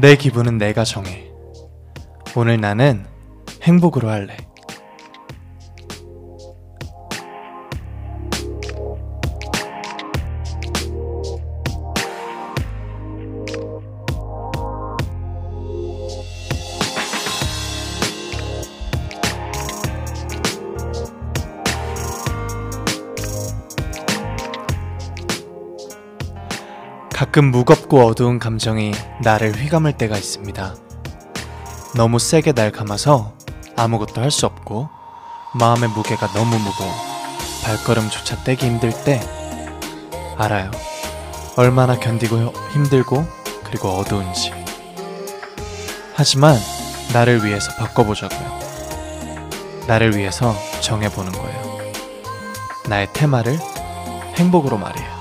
내 0.00 0.16
기분은 0.16 0.56
내가 0.56 0.82
정해. 0.82 1.30
오늘 2.34 2.58
나는 2.58 3.04
행복으로 3.62 4.08
할래. 4.08 4.34
가끔 27.40 27.52
무겁고 27.52 28.04
어두운 28.04 28.38
감정이 28.38 28.92
나를 29.22 29.52
휘감을 29.52 29.94
때가 29.94 30.18
있습니다. 30.18 30.74
너무 31.96 32.18
세게 32.18 32.52
날 32.52 32.70
감아서 32.70 33.32
아무것도 33.76 34.20
할 34.20 34.30
수 34.30 34.44
없고 34.44 34.90
마음의 35.54 35.88
무게가 35.88 36.30
너무 36.34 36.58
무거워 36.58 36.92
발걸음조차 37.64 38.44
떼기 38.44 38.66
힘들 38.66 38.92
때 39.04 39.22
알아요. 40.36 40.70
얼마나 41.56 41.98
견디고 41.98 42.52
힘들고 42.74 43.26
그리고 43.64 43.88
어두운지. 43.88 44.52
하지만 46.14 46.58
나를 47.14 47.42
위해서 47.42 47.74
바꿔보자고요. 47.76 48.60
나를 49.86 50.14
위해서 50.14 50.54
정해보는 50.82 51.32
거예요. 51.32 51.92
나의 52.86 53.08
테마를 53.14 53.58
행복으로 54.36 54.76
말해요. 54.76 55.19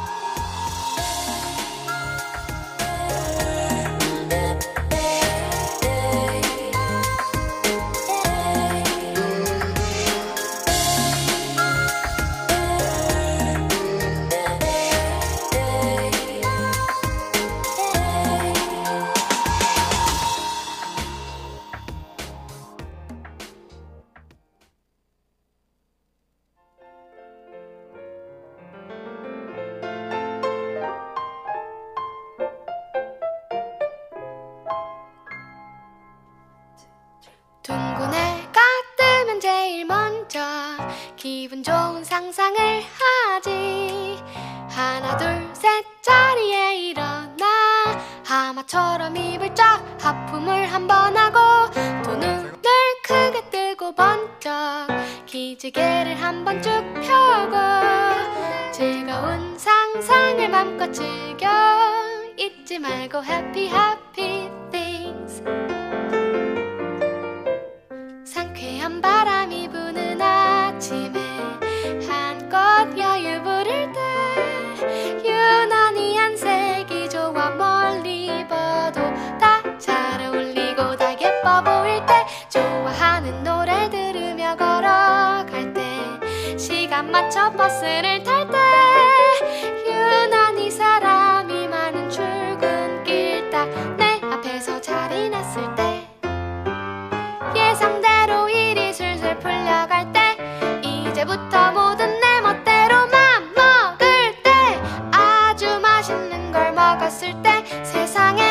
걸 107.09 107.11
먹었을 107.11 107.41
때 107.41 107.65
세상에 107.83 108.48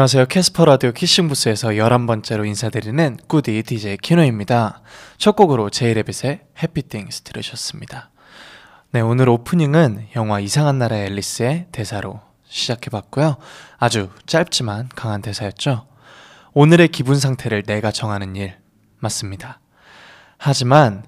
안녕하세요. 0.00 0.26
캐스퍼 0.28 0.64
라디오 0.64 0.92
키싱부스에서 0.92 1.68
11번째로 1.72 2.46
인사드리는 2.46 3.18
꾸디 3.26 3.62
DJ 3.62 3.98
키노입니다. 3.98 4.80
첫 5.18 5.36
곡으로 5.36 5.68
제이레빗의 5.68 6.40
Happy 6.62 6.88
Things 6.88 7.20
들으셨습니다. 7.20 8.10
네, 8.92 9.02
오늘 9.02 9.28
오프닝은 9.28 10.06
영화 10.16 10.40
이상한 10.40 10.78
나라의 10.78 11.04
앨리스의 11.08 11.66
대사로 11.70 12.22
시작해봤고요. 12.48 13.36
아주 13.76 14.08
짧지만 14.24 14.88
강한 14.96 15.20
대사였죠. 15.20 15.86
오늘의 16.54 16.88
기분 16.88 17.20
상태를 17.20 17.64
내가 17.64 17.90
정하는 17.90 18.36
일 18.36 18.56
맞습니다. 19.00 19.60
하지만 20.38 21.04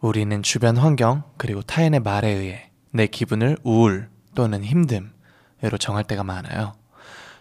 우리는 0.00 0.42
주변 0.42 0.76
환경 0.76 1.22
그리고 1.36 1.62
타인의 1.62 2.00
말에 2.00 2.28
의해 2.28 2.70
내 2.90 3.06
기분을 3.06 3.56
우울 3.62 4.08
또는 4.34 4.62
힘듦으로 4.62 5.78
정할 5.78 6.02
때가 6.02 6.24
많아요. 6.24 6.74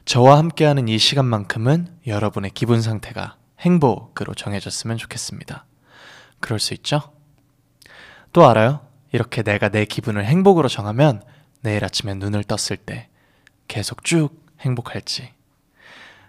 저와 0.05 0.37
함께하는 0.37 0.87
이 0.87 0.99
시간만큼은 0.99 1.87
여러분의 2.05 2.51
기분 2.53 2.79
상태가 2.79 3.37
행복으로 3.59 4.35
정해졌으면 4.35 4.97
좋겠습니다. 4.97 5.65
그럴 6.39 6.59
수 6.59 6.75
있죠? 6.75 7.11
또 8.31 8.47
알아요? 8.47 8.85
이렇게 9.11 9.41
내가 9.41 9.69
내 9.69 9.85
기분을 9.85 10.23
행복으로 10.25 10.67
정하면 10.67 11.23
내일 11.61 11.83
아침에 11.83 12.13
눈을 12.13 12.43
떴을 12.43 12.77
때 12.77 13.09
계속 13.67 14.03
쭉 14.03 14.29
행복할지. 14.59 15.33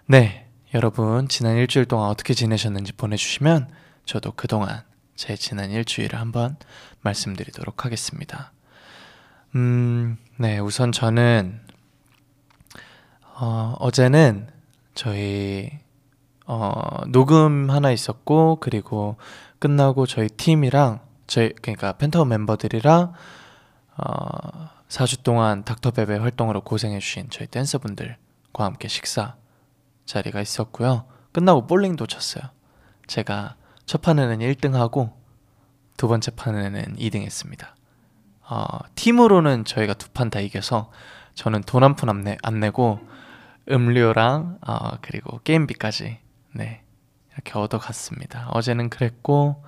네, 0.07 0.47
여러분 0.73 1.27
지난 1.27 1.55
일주일 1.57 1.85
동안 1.85 2.09
어떻게 2.09 2.33
지내셨는지 2.33 2.93
보내주시면 2.93 3.69
저도 4.05 4.31
그동안 4.31 4.81
제 5.15 5.35
지난 5.35 5.69
일주일을 5.69 6.19
한번 6.19 6.57
말씀드리도록 7.01 7.85
하겠습니다. 7.85 8.53
음, 9.53 10.17
네, 10.37 10.57
우선 10.57 10.91
저는 10.91 11.66
어, 13.39 13.75
어제는 13.79 14.47
저희 14.93 15.69
어, 16.45 16.71
녹음 17.09 17.69
하나 17.69 17.91
있었고 17.91 18.57
그리고 18.59 19.17
끝나고 19.59 20.05
저희 20.05 20.27
팀이랑 20.29 21.01
저희 21.27 21.53
그러니까 21.61 21.93
펜타곤 21.93 22.29
멤버들이랑 22.29 23.13
어, 23.97 24.69
4주 24.87 25.23
동안 25.23 25.63
닥터베베 25.65 26.17
활동으로 26.17 26.61
고생해 26.61 26.99
주신 26.99 27.27
저희 27.29 27.47
댄서분들과 27.47 28.15
함께 28.63 28.87
식사 28.87 29.35
자리가 30.05 30.39
있었고요. 30.41 31.05
끝나고 31.33 31.67
볼링도 31.67 32.07
쳤어요. 32.07 32.43
제가 33.07 33.55
첫 33.85 34.01
판에는 34.01 34.39
1등하고 34.39 35.11
두 35.97 36.07
번째 36.07 36.31
판에는 36.31 36.95
2등했습니다. 36.97 37.67
어, 38.49 38.65
팀으로는 38.95 39.65
저희가 39.65 39.93
두 39.93 40.09
판 40.13 40.29
다 40.29 40.39
이겨서 40.39 40.89
저는 41.35 41.61
돈 41.63 41.83
한 41.83 41.95
푼안안 41.95 42.59
내고 42.61 42.99
음료랑 43.69 44.59
어, 44.65 44.97
그리고 45.01 45.39
게임비까지 45.43 46.17
네 46.53 46.81
이렇게 47.33 47.57
얻어갔습니다. 47.57 48.49
어제는 48.51 48.89
그랬고 48.89 49.63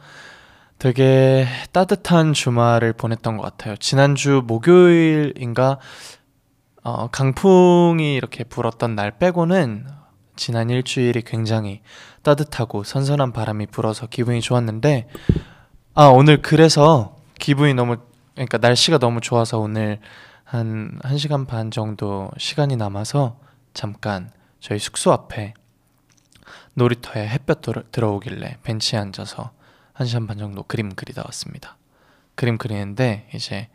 되게 0.79 1.45
따뜻한 1.71 2.33
주말을 2.33 2.93
보냈던 2.93 3.37
것 3.37 3.43
같아요. 3.43 3.75
지난주 3.77 4.41
목요일인가 4.45 5.79
어, 6.83 7.07
강풍이 7.09 8.15
이렇게 8.15 8.43
불었던 8.43 8.95
날 8.95 9.11
빼고는 9.11 9.85
지난 10.35 10.69
일주일이 10.69 11.21
굉장히 11.23 11.81
따뜻하고 12.23 12.83
선선한 12.83 13.33
바람이 13.33 13.67
불어서 13.67 14.07
기분이 14.07 14.39
좋았는데 14.41 15.09
아 15.95 16.05
오늘 16.05 16.41
그래서 16.41 17.17
기분이 17.39 17.73
너무 17.73 17.97
그러니까 18.33 18.57
날씨가 18.57 18.99
너무 18.99 19.19
좋아서 19.19 19.59
오늘 19.59 19.99
한 20.45 20.97
1시간 21.03 21.45
반 21.45 21.71
정도 21.71 22.31
시간이 22.37 22.77
남아서 22.77 23.37
잠깐 23.73 24.31
저희 24.59 24.79
숙소 24.79 25.11
앞에 25.11 25.53
놀이터에 26.73 27.27
햇볕 27.27 27.61
들어오길래 27.91 28.57
벤치에 28.63 28.99
앉아서 28.99 29.51
1시간 29.95 30.27
반 30.27 30.37
정도 30.37 30.63
그림 30.63 30.95
그리다 30.95 31.23
왔습니다. 31.25 31.77
그림 32.35 32.57
그리는데 32.57 33.29
이제 33.33 33.69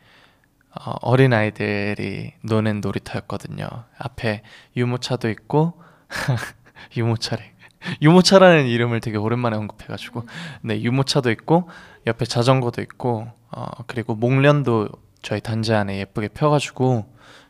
어, 0.70 1.16
린 1.16 1.32
아이들이 1.32 2.32
노는 2.42 2.80
놀이터였거든요. 2.80 3.66
앞에 3.98 4.42
유모차도 4.76 5.30
있고 5.30 5.80
유모차래. 6.96 7.52
유모차라는 8.00 8.66
이름을 8.66 9.00
되게 9.00 9.18
오랜만에 9.18 9.56
언급해가지고 9.56 10.26
네 10.62 10.80
유모차도 10.80 11.30
있고 11.30 11.68
옆에 12.06 12.24
자전거도 12.24 12.80
있고 12.82 13.30
어, 13.50 13.66
그리고 13.86 14.14
목련도 14.14 14.88
저희 15.22 15.40
단지 15.40 15.72
안에 15.74 15.98
예쁘게 15.98 16.28
펴가지고 16.28 17.06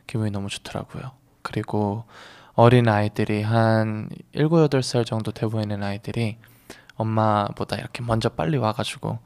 기분이 0.07 0.31
너무 0.31 0.49
좋더라고요. 0.49 1.11
그리고 1.41 2.05
어린 2.55 2.87
아이들이 2.87 3.41
한 3.41 4.09
7, 4.33 4.47
8살 4.47 5.05
정도 5.05 5.31
돼 5.31 5.45
보이는 5.45 5.83
아이들이 5.83 6.37
엄마보다 6.95 7.75
이렇게 7.75 8.01
먼저 8.01 8.29
빨리 8.29 8.57
와가지고 8.57 9.19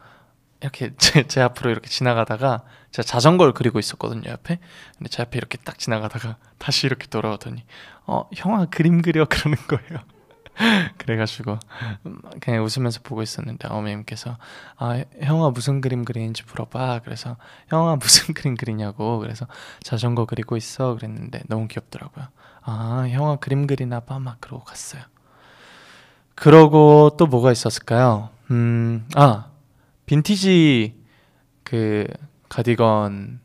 이렇게 0.62 0.92
제, 0.98 1.28
제 1.28 1.42
앞으로 1.42 1.70
이렇게 1.70 1.90
지나가다가 1.90 2.64
제가 2.92 3.06
자전거를 3.06 3.54
그리고 3.54 3.80
있었거든요 3.80 4.30
옆에. 4.32 4.60
근데 4.98 5.10
제 5.10 5.22
앞에 5.22 5.38
이렇게 5.38 5.58
딱 5.64 5.78
지나가다가 5.78 6.38
다시 6.58 6.88
이렇게 6.88 7.08
돌아오더니 7.08 7.64
어 8.08 8.28
형아 8.36 8.66
그림 8.66 9.02
그려. 9.02 9.26
그러는 9.30 9.58
거예요 9.68 10.00
그래가지고 10.98 11.58
그냥 12.42 12.64
웃으면서 12.64 13.00
보고 13.02 13.22
있었는데 13.22 13.68
어머님께서 13.70 14.38
아 14.78 15.04
형아 15.22 15.52
무슨 15.52 15.82
그림 15.82 16.06
그리는지 16.06 16.44
물어봐 16.44 17.00
그래서 17.04 17.38
형아 17.70 17.96
무슨 17.96 18.34
그림 18.36 18.56
그리냐고 18.56 19.20
그래서 19.20 19.48
자전거 19.82 20.26
그리고 20.26 20.58
있어 20.58 20.96
그랬는데 20.96 21.42
너무 21.48 21.68
귀엽더라고요 21.68 22.28
아 22.62 23.08
형아 23.10 23.38
그림 23.38 23.68
그리나 23.68 24.02
봐막 24.02 24.42
그러고 24.42 24.64
갔어요 24.64 25.02
그러고 26.40 27.12
또 27.18 27.28
뭐가 27.28 27.52
있었을까요? 27.52 28.30
음, 28.50 29.06
아, 29.16 29.48
빈티지 30.06 30.96
그 31.64 32.08
가디건을 32.48 33.40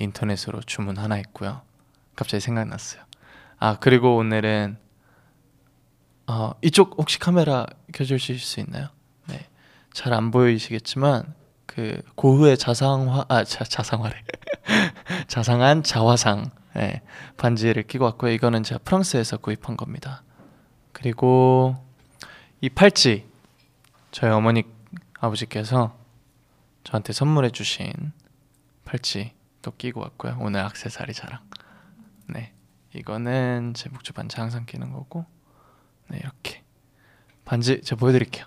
인터넷으로 0.00 0.60
주문 0.62 0.96
하나 0.96 1.16
했고요. 1.16 1.60
갑자기 2.16 2.40
생각났어요. 2.40 3.02
아, 3.58 3.76
그리고 3.78 4.16
오늘은 4.16 4.78
어, 6.34 6.54
이쪽 6.62 6.94
혹시 6.98 7.18
카메라 7.18 7.66
켜주실 7.92 8.38
수 8.38 8.60
있나요? 8.60 8.88
네. 9.28 9.46
잘 9.92 10.14
안 10.14 10.30
보이시겠지만 10.30 11.34
그 11.66 12.00
고흐의 12.14 12.56
자상화 12.56 13.26
아 13.28 13.44
자, 13.44 13.64
자상화래 13.64 14.14
자상한 15.28 15.82
자화상 15.82 16.50
네, 16.74 17.02
반지를 17.36 17.82
끼고 17.82 18.04
왔고요. 18.06 18.32
이거는 18.32 18.62
제가 18.62 18.78
프랑스에서 18.82 19.36
구입한 19.36 19.76
겁니다. 19.76 20.22
그리고 20.92 21.76
이 22.62 22.70
팔찌 22.70 23.26
저희 24.10 24.30
어머니 24.30 24.62
아버지께서 25.20 25.94
저한테 26.84 27.12
선물해 27.12 27.50
주신 27.50 27.92
팔찌 28.86 29.32
또 29.60 29.70
끼고 29.76 30.00
왔고요. 30.00 30.38
오늘 30.40 30.60
악세사리 30.60 31.12
자랑. 31.12 31.40
네. 32.26 32.54
이거는 32.94 33.74
제 33.74 33.90
목줄 33.90 34.14
반지 34.14 34.40
항상 34.40 34.64
끼는 34.64 34.92
거고. 34.92 35.26
네, 36.08 36.18
이렇게. 36.18 36.62
반지 37.44 37.80
제가 37.82 37.98
보여 37.98 38.12
드릴게요. 38.12 38.46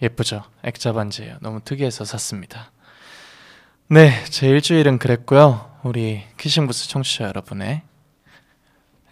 예쁘죠? 0.00 0.44
액자 0.62 0.92
반지예요. 0.92 1.38
너무 1.40 1.60
특이해서 1.60 2.04
샀습니다. 2.04 2.70
네, 3.88 4.24
제 4.26 4.48
일주일은 4.48 4.98
그랬고요. 4.98 5.80
우리 5.82 6.22
키싱부스 6.36 6.88
청취자 6.88 7.24
여러분의 7.24 7.82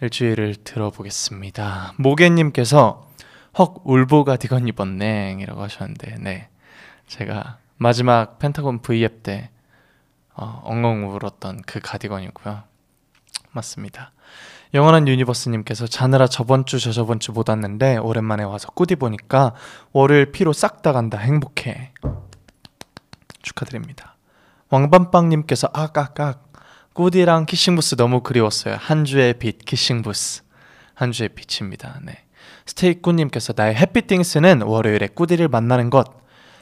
일주일을 0.01 0.55
들어보겠습니다. 0.63 1.93
모개님께서 1.97 3.11
헉 3.59 3.81
울보 3.83 4.23
가디건 4.23 4.67
입었네이라고 4.67 5.61
하셨는데, 5.63 6.17
네, 6.19 6.49
제가 7.07 7.57
마지막 7.77 8.39
펜타곤 8.39 8.79
V앱 8.81 9.23
때 9.23 9.49
어, 10.33 10.61
엉엉 10.65 11.09
울었던 11.09 11.61
그 11.65 11.79
가디건이고요. 11.79 12.63
맞습니다. 13.51 14.11
영원한 14.73 15.07
유니버스님께서 15.07 15.87
자느라 15.87 16.27
저번 16.27 16.65
주 16.65 16.79
저저번 16.79 17.19
주 17.19 17.31
못 17.31 17.49
왔는데 17.49 17.97
오랜만에 17.97 18.43
와서 18.43 18.69
꾸디 18.71 18.95
보니까 18.97 19.53
월요일 19.93 20.31
피로 20.31 20.53
싹 20.53 20.81
다 20.81 20.91
간다 20.91 21.17
행복해 21.17 21.93
축하드립니다. 23.41 24.15
왕밤빵님께서 24.69 25.69
아깍깍 25.73 26.51
꾸디랑 26.93 27.45
키싱부스 27.45 27.95
너무 27.95 28.21
그리웠어요. 28.21 28.75
한 28.77 29.05
주의 29.05 29.33
빛 29.33 29.63
키싱부스 29.63 30.43
한 30.93 31.11
주의 31.11 31.29
빛입니다. 31.29 31.99
네. 32.03 32.25
스테이꾸님께서 32.65 33.53
나의 33.55 33.75
해피띵스는 33.75 34.63
월요일에 34.63 35.07
꾸디를 35.07 35.47
만나는 35.47 35.89
것. 35.89 36.05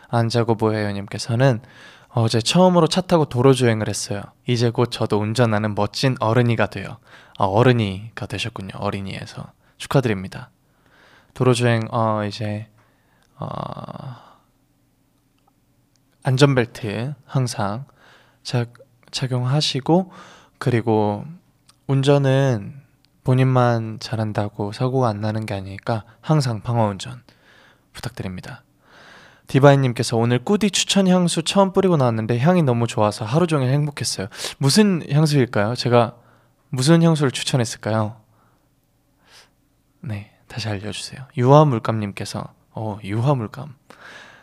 안자고 0.10 0.56
보여요님께서는 0.56 1.62
어제 2.10 2.40
처음으로 2.40 2.88
차 2.88 3.02
타고 3.02 3.26
도로 3.26 3.54
주행을 3.54 3.90
했어요. 3.90 4.22
이제 4.48 4.70
곧 4.70 4.90
저도 4.90 5.20
운전하는 5.20 5.76
멋진 5.76 6.16
어른이가 6.20 6.68
돼요. 6.68 6.98
아, 7.38 7.44
어른이가 7.46 8.26
되셨군요. 8.26 8.72
어린이에서 8.78 9.52
축하드립니다. 9.78 10.50
도로 11.34 11.54
주행 11.54 11.82
어 11.92 12.24
이제 12.24 12.70
어 13.38 14.16
안전벨트 16.24 17.14
항상 17.26 17.86
작, 18.42 18.74
착용하시고 19.12 20.12
그리고 20.58 21.26
운전은 21.88 22.82
본인만 23.24 24.00
잘한다고 24.00 24.72
사고가 24.72 25.10
안 25.10 25.20
나는 25.20 25.46
게 25.46 25.54
아니니까 25.54 26.06
항상 26.22 26.62
방어 26.62 26.88
운전 26.88 27.22
부탁드립니다. 27.92 28.64
디바이님께서 29.48 30.18
오늘 30.18 30.40
꾸디 30.40 30.72
추천 30.72 31.08
향수 31.08 31.44
처음 31.44 31.72
뿌리고 31.74 31.98
나왔는데 31.98 32.40
향이 32.40 32.64
너무 32.64 32.88
좋아서 32.88 33.25
하루 33.25 33.48
종일 33.48 33.70
행복했어요. 33.70 34.28
무슨 34.58 35.04
향수일까요? 35.10 35.75
제가 35.75 36.16
무슨 36.70 37.04
향수를 37.04 37.32
추천했을까요? 37.32 38.18
네, 40.02 40.32
다시 40.48 40.68
알려주세요. 40.70 41.22
유화물감님께서 41.38 42.44
어 42.72 43.00
유화물감 43.04 43.75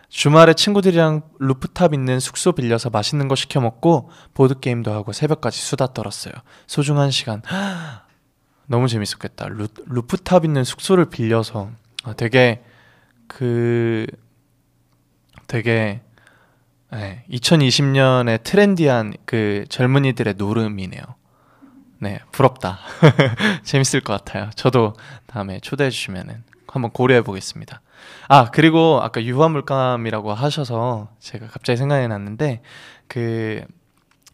주말에 0.09 0.53
친구들이랑 0.53 1.23
루프탑 1.39 1.95
있는 1.95 2.21
숙소 2.21 2.53
빌려서 2.53 2.91
맛있는 2.91 3.29
거 3.29 3.35
시켜 3.35 3.61
먹고 3.63 4.11
보드 4.35 4.61
게임도 4.61 4.93
하고 4.93 5.13
새벽까지 5.13 5.59
수다 5.59 5.95
떨었어요. 5.95 6.35
소중한 6.67 7.11
시간. 7.11 7.43
너무 8.69 8.89
재밌었겠다. 8.89 9.49
루, 9.49 9.69
루프탑 9.87 10.45
있는 10.45 10.65
숙소를 10.65 11.07
빌려서 11.07 11.71
아, 12.05 12.13
되게 12.13 12.63
그 13.27 14.07
되게 15.53 16.01
네, 16.91 17.27
2020년에 17.31 18.43
trendy한 18.43 19.13
그 19.27 19.67
젊은이들의 19.69 20.37
놀음이네요. 20.39 21.03
네, 21.99 22.21
부럽다. 22.33 22.79
재밌을 23.63 24.01
것 24.01 24.15
같아요. 24.15 24.49
저도 24.55 24.95
다음에 25.27 25.61
초대해 25.61 25.91
주시면은 25.91 26.43
한번 26.67 26.91
고려해 26.91 27.21
보겠습니다. 27.21 27.83
아, 28.29 28.51
그리고 28.51 29.01
아까 29.03 29.23
유화물감이라고 29.23 30.33
하셔서 30.33 31.11
제가 31.19 31.49
갑자기 31.49 31.77
생각이 31.77 32.09
났는데 32.09 32.63
그 33.07 33.63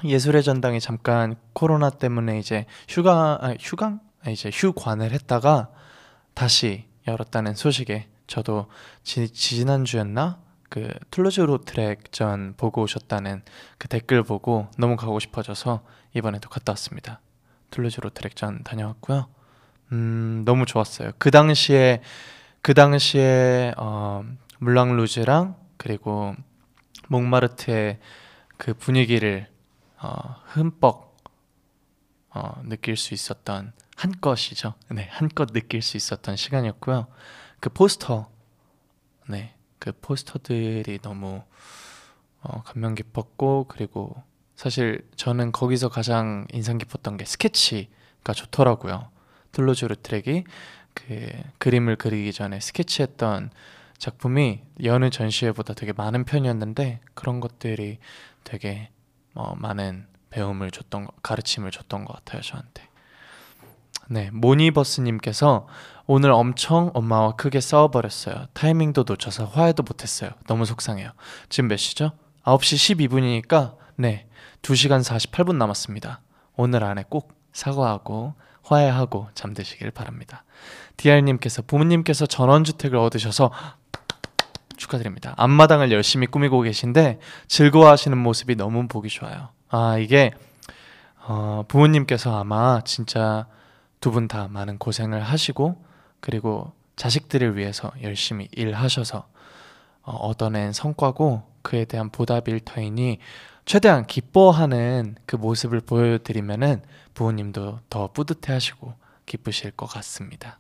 예술의 0.05 0.45
전당이 0.45 0.79
잠깐 0.79 1.35
코로나 1.53 1.91
때문에 1.91 2.39
이제 2.39 2.65
휴가 2.89 3.41
아, 3.41 3.55
휴강 3.59 3.99
아, 4.25 4.31
이제 4.31 4.53
휴관을 4.55 5.11
했다가 5.11 5.69
다시 6.35 6.85
열었다는 7.09 7.57
소식에 7.57 8.07
저도 8.29 8.67
지, 9.03 9.33
지난주였나 9.33 10.47
그 10.69 10.93
툴루즈 11.11 11.41
로트랙전 11.41 12.55
보고 12.57 12.83
오셨다는 12.83 13.43
그 13.79 13.89
댓글 13.89 14.23
보고 14.23 14.69
너무 14.77 14.97
가고 14.97 15.19
싶어져서 15.19 15.83
이번에도 16.15 16.49
갔다 16.49 16.73
왔습니다. 16.73 17.21
툴루즈 17.71 18.01
로트랙전 18.01 18.65
다녀왔고요. 18.65 19.29
음 19.93 20.43
너무 20.45 20.67
좋았어요. 20.67 21.13
그 21.19 21.31
당시에 21.31 22.03
그 22.61 22.75
당시에 22.75 23.73
어, 23.77 24.25
물랑 24.59 24.97
루즈랑 24.97 25.57
그리고 25.77 26.35
몽마르트의 27.09 27.99
그 28.57 28.75
분위기를 28.75 29.49
어, 30.01 30.37
흠뻑 30.47 31.17
어, 32.31 32.63
느낄 32.65 32.97
수 32.97 33.15
있었던 33.15 33.73
한껏이죠. 33.97 34.75
네, 34.91 35.09
한껏 35.11 35.53
느낄 35.53 35.83
수 35.83 35.97
있었던 35.97 36.37
시간이었고요. 36.37 37.09
그 37.61 37.71
포스터, 37.71 38.29
네, 39.29 39.55
그 39.79 39.93
포스터들이 40.01 40.99
너무 41.03 41.43
어, 42.43 42.63
감명 42.63 42.95
깊었고 42.95 43.67
그리고 43.69 44.23
사실 44.55 45.09
저는 45.17 45.53
거기서 45.53 45.89
가장 45.89 46.47
인상 46.53 46.79
깊었던 46.79 47.17
게 47.17 47.25
스케치가 47.25 48.33
좋더라고요. 48.35 49.11
툴루즈 49.53 49.97
로트렉이 50.03 50.45
그 50.95 51.31
그림을 51.59 51.97
그리기 51.97 52.33
전에 52.33 52.59
스케치했던 52.61 53.51
작품이 53.99 54.63
여느 54.85 55.11
전시회보다 55.11 55.75
되게 55.75 55.93
많은 55.93 56.25
편이었는데 56.25 57.01
그런 57.15 57.41
것들이 57.41 57.99
되게 58.45 58.91
어, 59.35 59.55
많은 59.57 60.07
배움을 60.31 60.71
줬던 60.71 61.05
거, 61.05 61.13
가르침을 61.23 61.71
줬던 61.71 62.05
것 62.05 62.15
같아요 62.15 62.43
저한테. 62.43 62.88
네 64.09 64.31
모니버스님께서 64.33 65.67
오늘 66.07 66.33
엄청 66.33 66.91
엄마와 66.95 67.37
크게 67.37 67.61
싸워버렸어요. 67.61 68.47
타이밍도 68.55 69.05
놓쳐서 69.07 69.45
화해도 69.45 69.83
못했어요. 69.83 70.31
너무 70.47 70.65
속상해요. 70.65 71.11
지금 71.51 71.69
몇 71.69 71.77
시죠? 71.77 72.13
9시 72.45 73.09
12분이니까 73.09 73.77
네 73.97 74.27
2시간 74.63 75.03
48분 75.05 75.57
남았습니다. 75.57 76.21
오늘 76.57 76.83
안에 76.85 77.05
꼭 77.09 77.35
사과하고 77.53 78.35
화해하고 78.63 79.29
잠드시길 79.35 79.91
바랍니다. 79.91 80.45
디알님께서 80.97 81.63
부모님께서 81.63 82.25
전원주택을 82.27 82.97
얻으셔서 82.99 83.51
축하드립니다. 84.77 85.35
앞마당을 85.37 85.93
열심히 85.93 86.27
꾸미고 86.27 86.63
계신데 86.63 87.19
즐거워하시는 87.49 88.17
모습이 88.17 88.57
너무 88.57 88.89
보기 88.89 89.09
좋아요. 89.11 89.51
아 89.69 89.99
이게 89.99 90.33
어, 91.27 91.65
부모님께서 91.69 92.39
아마 92.39 92.81
진짜 92.85 93.47
두 94.01 94.11
분 94.13 94.29
다 94.29 94.49
많은 94.49 94.79
고생을 94.79 95.23
하시고 95.23 95.83
그리고 96.21 96.73
자식들을 96.97 97.57
위해서 97.57 97.93
열심히 98.03 98.49
일하셔서 98.53 99.29
어, 100.03 100.13
얻어낸 100.13 100.73
성과고 100.73 101.43
그에 101.63 101.85
대한 101.85 102.11
보답일 102.11 102.61
터이니 102.61 103.19
최대한 103.65 104.07
기뻐하는 104.07 105.17
그 105.27 105.37
모습을 105.37 105.81
보여드리면은 105.81 106.83
부모님도 107.15 107.81
더 107.91 108.13
뿌듯해하시고 108.13 108.95
기쁘실 109.27 109.73
것 109.73 109.87
같습니다. 109.87 110.59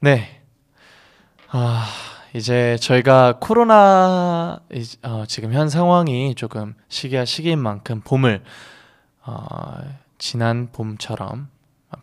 네. 0.00 0.42
아, 1.50 1.86
이제 2.34 2.76
저희가 2.80 3.38
코로나 3.40 4.60
어, 5.02 5.24
지금 5.28 5.52
현 5.52 5.68
상황이 5.68 6.34
조금 6.34 6.74
시기야 6.88 7.24
시기인 7.24 7.58
만큼 7.60 8.00
봄을 8.00 8.42
어, 9.24 9.78
지난 10.18 10.70
봄처럼 10.72 11.48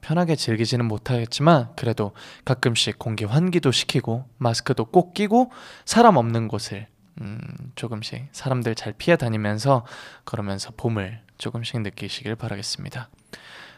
편하게 0.06 0.36
즐기지는 0.36 0.86
못하겠지만 0.86 1.70
그래도 1.76 2.12
가끔씩 2.46 3.00
공기 3.00 3.26
환기도 3.26 3.72
시키고 3.72 4.26
마스크도 4.38 4.86
꼭 4.86 5.16
끼고 5.16 5.52
사람 5.84 6.18
없는 6.18 6.48
곳을 6.48 6.86
음, 7.22 7.40
조금씩 7.74 8.28
사람들 8.32 8.76
잘 8.76 8.94
피해 8.94 9.18
다니면서 9.18 9.84
그러면서 10.24 10.70
봄을 10.78 11.22
조금씩 11.40 11.82
느끼시길 11.82 12.36
바라겠습니다. 12.36 13.10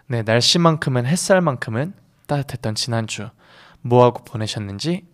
네, 0.08 0.22
날씨만큼은 0.24 1.06
햇살만큼은 1.06 1.94
따뜻했던 2.28 2.76
지난주 2.76 3.30
뭐하고 3.80 4.26
보내셨는지 4.26 5.08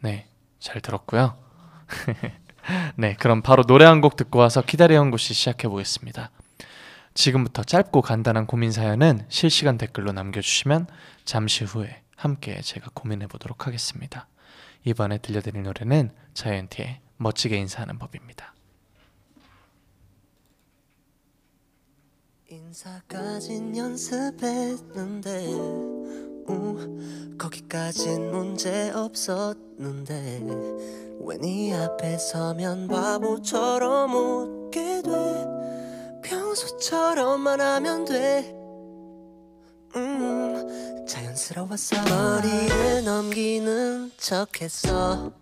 네, 0.00 0.26
잘 0.58 0.80
들었고요. 0.80 1.38
네, 2.96 3.14
그럼 3.20 3.42
바로 3.42 3.62
노래 3.62 3.84
한 3.84 4.00
곡 4.00 4.16
듣고 4.16 4.40
와서 4.40 4.62
기다려 4.62 5.00
온 5.00 5.12
곳이 5.12 5.32
시작해 5.32 5.68
보겠습니다. 5.68 6.32
지금부터 7.14 7.62
짧고 7.62 8.02
간단한 8.02 8.46
고민 8.46 8.72
사연은 8.72 9.26
실시간 9.28 9.78
댓글로 9.78 10.12
남겨주시면 10.12 10.86
잠시 11.24 11.64
후에 11.64 12.02
함께 12.16 12.60
제가 12.60 12.90
고민해 12.94 13.26
보도록 13.26 13.66
하겠습니다. 13.66 14.28
이번에 14.84 15.18
들려드릴 15.18 15.62
노래는 15.62 16.10
자이언티의 16.34 17.00
멋지게 17.18 17.56
인사하는 17.56 17.98
법입니다. 17.98 18.54
인사까진 22.48 23.76
연습했는데 23.76 25.46
음, 26.50 27.36
거기까진 27.38 28.30
문제 28.30 28.90
없었는데 28.90 30.42
왜네 31.20 31.74
앞에 31.74 32.18
서면 32.18 32.88
바보처럼 32.88 34.14
웃게 34.14 35.00
돼 35.02 35.10
평소처럼만 36.22 37.60
하면 37.60 38.04
돼. 38.04 38.52
음, 39.96 41.04
자연스러웠어 41.06 41.96
머리를 42.04 43.04
넘기는 43.04 44.10
척했어. 44.16 45.32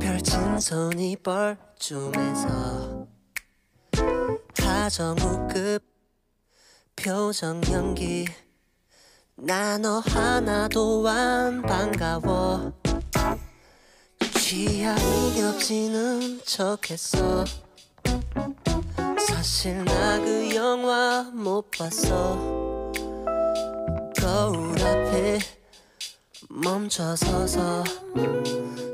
펼친 0.00 0.60
손이 0.60 1.16
뻘쭘해서. 1.16 3.06
하정우급 4.58 5.82
표정 6.96 7.60
연기. 7.70 8.26
나 9.36 9.76
너 9.78 9.98
하나도 10.00 11.08
안 11.08 11.62
반가워. 11.62 12.72
취향이 14.38 15.34
겹치는 15.34 16.40
척했어 16.44 17.44
사실 19.28 19.84
나 19.84 20.18
그 20.18 20.54
영화 20.54 21.22
못 21.32 21.70
봤어. 21.70 22.36
거울 24.20 24.72
앞에 24.80 25.38
멈춰서서 26.48 27.84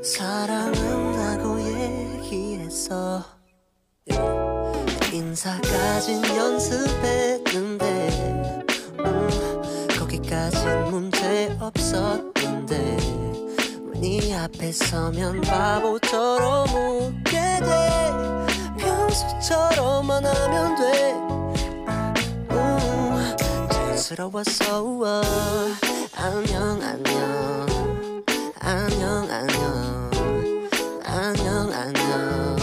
사랑은 0.03 1.19
하고 1.19 1.59
얘기했어. 1.61 3.23
인사까진 5.11 6.23
연습했는데 6.35 7.85
음, 8.99 9.29
거기까진 9.97 10.83
문제 10.91 11.57
없었는데 11.59 12.97
네 13.99 14.35
앞에 14.35 14.71
서면 14.71 15.41
바보처럼 15.41 16.67
웃게 16.69 17.31
돼 17.31 18.48
평소처럼만 19.19 20.25
하면 20.25 20.75
돼. 20.75 21.13
음, 22.51 23.35
자연스러웠어 23.69 24.81
우와. 24.81 25.21
안녕 26.15 26.81
안녕. 26.81 27.65
안녕 28.59 29.29
안녕. 29.29 30.11
안녕 31.03 31.73
안녕. 31.73 32.57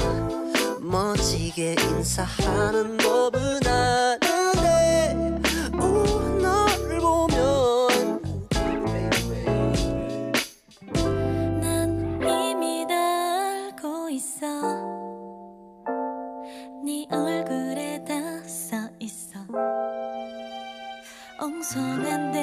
멋지게 0.80 1.76
인사하는 1.78 2.96
법은 2.96 3.66
아 3.66 4.18
성한 21.76 22.35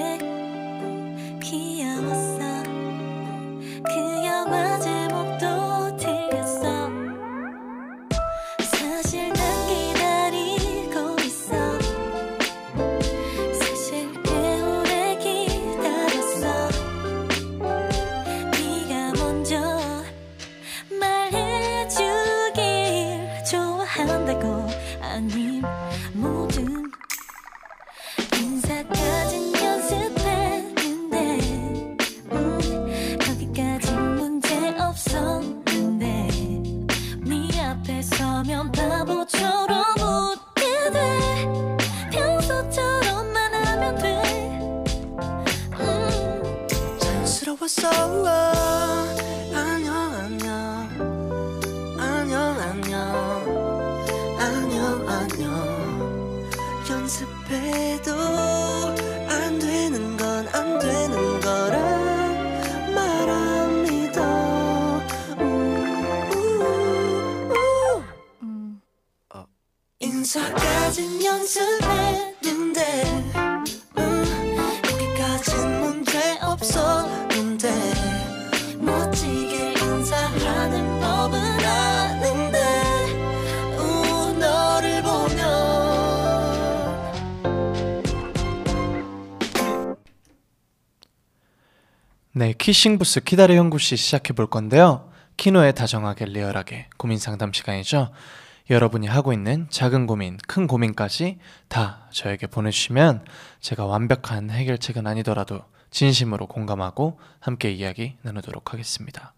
바보처럼 38.73 39.83
웃게 39.99 40.91
돼. 40.91 40.97
평소처럼만 42.12 43.53
하면 43.53 43.95
돼. 43.97 44.21
음. 45.79 46.67
자연스러웠어 46.99 47.89
음, 71.33 71.49
네, 92.33 92.53
키싱 92.57 92.99
부스 92.99 93.19
키다리 93.21 93.55
형구 93.57 93.79
씨 93.79 93.95
시작해 93.95 94.33
볼 94.33 94.47
건데요. 94.47 95.09
키노의 95.37 95.73
다정하게 95.73 96.25
리얼하게 96.25 96.89
고민 96.97 97.17
상담 97.17 97.53
시간이죠. 97.53 98.11
여러분이 98.69 99.08
하고 99.08 99.34
있는 99.34 99.67
작은 99.69 100.08
고민, 100.08 100.38
큰 100.47 100.67
고민까지 100.67 101.38
다 101.67 102.08
저에게 102.12 102.47
보내주시면 102.47 103.26
제가 103.60 103.86
완벽한 103.86 104.49
해결책은 104.49 105.06
아니더라도 105.06 105.62
진심으로 105.91 106.47
공감하고 106.47 107.19
함께 107.39 107.71
이야기 107.71 108.15
나누도록 108.21 108.73
하겠습니다. 108.73 109.34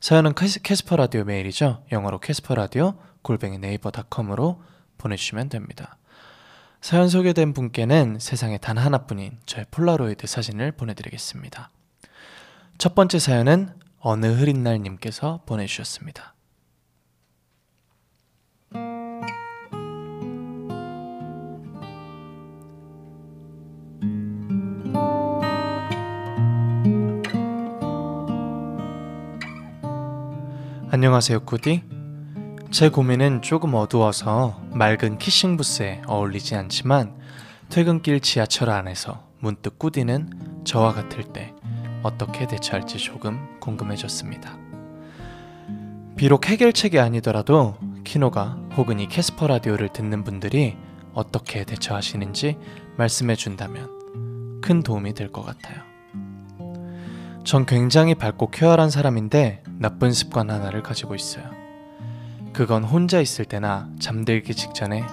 사연은 0.00 0.34
캐스- 0.34 0.62
캐스퍼 0.62 0.96
라디오 0.96 1.24
메일이죠. 1.24 1.84
영어로 1.92 2.20
캐스퍼 2.20 2.54
라디오 2.54 2.94
골뱅이 3.22 3.58
네이버닷컴으로 3.58 4.62
보내주시면 4.98 5.48
됩니다. 5.50 5.96
사연 6.80 7.08
소개된 7.08 7.52
분께는 7.52 8.18
세상에 8.18 8.56
단 8.56 8.78
하나뿐인 8.78 9.38
저의 9.44 9.66
폴라로이드 9.70 10.26
사진을 10.26 10.72
보내드리겠습니다. 10.72 11.70
첫 12.78 12.94
번째 12.94 13.18
사연은 13.18 13.74
어느 13.98 14.24
흐린 14.26 14.62
날님께서 14.62 15.42
보내주셨습니다. 15.44 16.34
안녕하세요, 30.92 31.44
꾸디. 31.44 31.84
제 32.72 32.88
고민은 32.88 33.42
조금 33.42 33.74
어두워서 33.74 34.60
맑은 34.72 35.18
키싱 35.18 35.56
부스에 35.56 36.02
어울리지 36.06 36.54
않지만 36.56 37.16
퇴근길 37.68 38.20
지하철 38.20 38.70
안에서 38.70 39.24
문득 39.38 39.78
꾸디는 39.78 40.64
저와 40.64 40.92
같을 40.92 41.24
때 41.32 41.54
어떻게 42.02 42.46
대처할지 42.46 42.98
조금 42.98 43.58
궁금해졌습니다. 43.60 44.58
비록 46.16 46.48
해결책이 46.48 46.98
아니더라도 46.98 47.76
키노가 48.04 48.58
혹은 48.76 48.98
이 49.00 49.06
캐스퍼 49.06 49.46
라디오를 49.46 49.90
듣는 49.90 50.24
분들이 50.24 50.76
어떻게 51.14 51.64
대처하시는지 51.64 52.56
말씀해 52.96 53.36
준다면 53.36 54.60
큰 54.60 54.82
도움이 54.82 55.14
될 55.14 55.30
것 55.30 55.42
같아요. 55.44 55.89
전 57.44 57.64
굉장히 57.64 58.14
밝고 58.14 58.50
쾌활한 58.50 58.90
사람인데 58.90 59.62
나쁜 59.78 60.12
습관 60.12 60.50
하나를 60.50 60.82
가지고 60.82 61.14
있어요. 61.14 61.44
그건 62.52 62.84
혼자 62.84 63.20
있을 63.20 63.44
때나 63.44 63.88
잠들기 63.98 64.54
직전에 64.54 65.04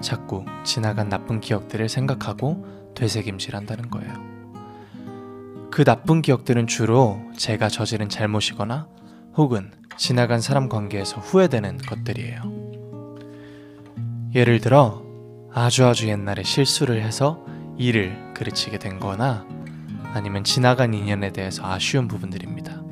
자꾸 0.00 0.44
지나간 0.64 1.08
나쁜 1.08 1.40
기억들을 1.40 1.88
생각하고 1.88 2.66
되새김질한다는 2.94 3.90
거예요. 3.90 4.12
그 5.70 5.84
나쁜 5.84 6.22
기억들은 6.22 6.66
주로 6.66 7.20
제가 7.36 7.68
저지른 7.68 8.08
잘못이거나 8.08 8.88
혹은 9.36 9.70
지나간 9.96 10.40
사람 10.40 10.68
관계에서 10.68 11.20
후회되는 11.20 11.78
것들이에요. 11.78 12.42
예를 14.34 14.60
들어 14.60 15.02
아주 15.52 15.86
아주 15.86 16.08
옛날에 16.08 16.42
실수를 16.42 17.02
해서 17.02 17.44
일을 17.78 18.34
그르치게 18.34 18.78
된 18.78 18.98
거나 18.98 19.46
아니면 20.16 20.44
지나간 20.44 20.94
인연에 20.94 21.30
대해서 21.30 21.62
아쉬운 21.64 22.08
부분들입니다. 22.08 22.82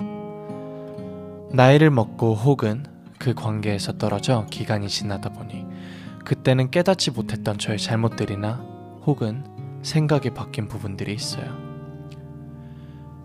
나이를 1.53 1.91
먹고 1.91 2.35
혹은 2.35 2.85
그 3.19 3.33
관계에서 3.33 3.97
떨어져 3.97 4.45
기간이 4.51 4.89
지나다 4.89 5.31
보니 5.31 5.65
그때는 6.25 6.71
깨닫지 6.71 7.13
못했던 7.13 7.57
저의 7.57 7.79
잘못들이나 7.79 8.63
혹은 9.07 9.43
생각이 9.83 10.31
바뀐 10.31 10.69
부분들이 10.69 11.15
있어요. 11.15 11.57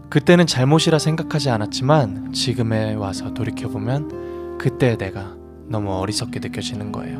그때는 0.10 0.48
잘못이라 0.48 0.98
생각하지 0.98 1.50
않았지만 1.50 2.32
지금에 2.32 2.94
와서 2.94 3.34
돌이켜보면 3.34 4.58
그때의 4.60 4.98
내가 4.98 5.36
너무 5.68 5.94
어리석게 5.94 6.40
느껴지는 6.40 6.94
거예요. 6.94 7.20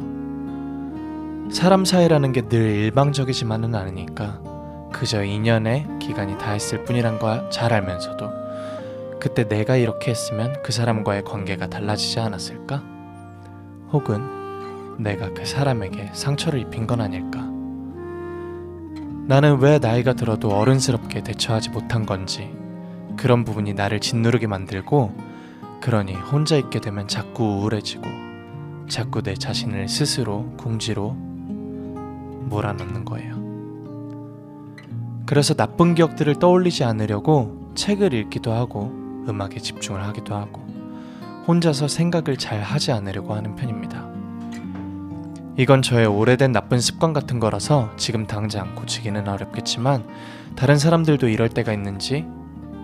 사람 1.52 1.84
사이라는 1.84 2.32
게 2.32 2.48
늘 2.48 2.62
일방적이지만은 2.62 3.76
않으니까 3.76 4.49
그저 4.92 5.24
인연의 5.24 5.88
기간이 6.00 6.38
다했을 6.38 6.84
뿐이란 6.84 7.20
거잘 7.20 7.74
알면서도 7.74 8.30
그때 9.20 9.48
내가 9.48 9.76
이렇게 9.76 10.12
했으면 10.12 10.56
그 10.64 10.72
사람과의 10.72 11.24
관계가 11.24 11.68
달라지지 11.68 12.20
않았을까? 12.20 12.82
혹은 13.92 14.98
내가 14.98 15.34
그 15.34 15.46
사람에게 15.46 16.12
상처를 16.14 16.60
입힌 16.60 16.88
건 16.88 17.02
아닐까? 17.02 17.40
나는 19.28 19.60
왜 19.60 19.78
나이가 19.78 20.14
들어도 20.14 20.50
어른스럽게 20.50 21.22
대처하지 21.22 21.70
못한 21.70 22.06
건지 22.06 22.52
그런 23.16 23.44
부분이 23.44 23.74
나를 23.74 24.00
짓누르게 24.00 24.48
만들고 24.48 25.14
그러니 25.82 26.14
혼자 26.14 26.56
있게 26.56 26.80
되면 26.80 27.08
자꾸 27.08 27.44
우울해지고 27.44 28.04
자꾸 28.88 29.22
내 29.22 29.36
자신을 29.36 29.88
스스로 29.88 30.52
궁지로 30.58 31.12
몰아넣는 31.12 33.06
거예요. 33.06 33.39
그래서 35.30 35.54
나쁜 35.54 35.94
기억들을 35.94 36.40
떠올리지 36.40 36.84
않으려고 36.84 37.72
책을 37.76 38.16
읽기도 38.16 38.52
하고 38.52 38.92
음악에 39.28 39.60
집중을 39.60 40.04
하기도 40.06 40.34
하고 40.34 40.66
혼자서 41.48 41.88
생각을 41.88 42.36
잘 42.36 42.64
하지 42.64 42.92
않으려고 42.92 43.36
하는 43.36 43.56
편입니다. 43.56 44.10
이건 45.56 45.84
저의 45.84 46.08
오래된 46.08 46.52
나쁜 46.52 46.80
습관 46.80 47.14
같은 47.14 47.40
거라서 47.40 47.92
지금 47.96 48.26
당장 48.26 48.74
고치기는 48.74 49.28
어렵겠지만 49.28 50.04
다른 50.56 50.80
사람들도 50.80 51.28
이럴 51.28 51.48
때가 51.48 51.74
있는지 51.74 52.26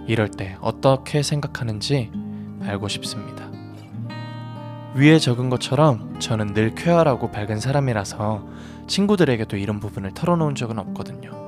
이럴 0.06 0.30
때 0.30 0.56
어떻게 0.62 1.24
생각하는지 1.24 2.12
알고 2.62 2.90
싶습니다. 2.90 3.50
위에 4.94 5.18
적은 5.18 5.50
것처럼 5.50 6.20
저는 6.20 6.54
늘 6.54 6.76
쾌활하고 6.76 7.32
밝은 7.32 7.60
사람이라서 7.60 8.48
친구들에게도 8.86 9.58
이런 9.58 9.80
부분을 9.80 10.14
털어놓은 10.14 10.54
적은 10.54 10.78
없거든요. 10.78 11.45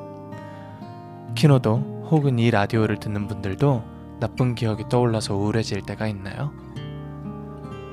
키노도 1.37 2.07
혹은 2.09 2.39
이 2.39 2.49
라디오를 2.49 2.97
듣는 2.97 3.27
분들도 3.27 3.83
나쁜 4.19 4.55
기억이 4.55 4.85
떠올라서 4.89 5.35
우울해질 5.35 5.83
때가 5.83 6.07
있나요? 6.07 6.51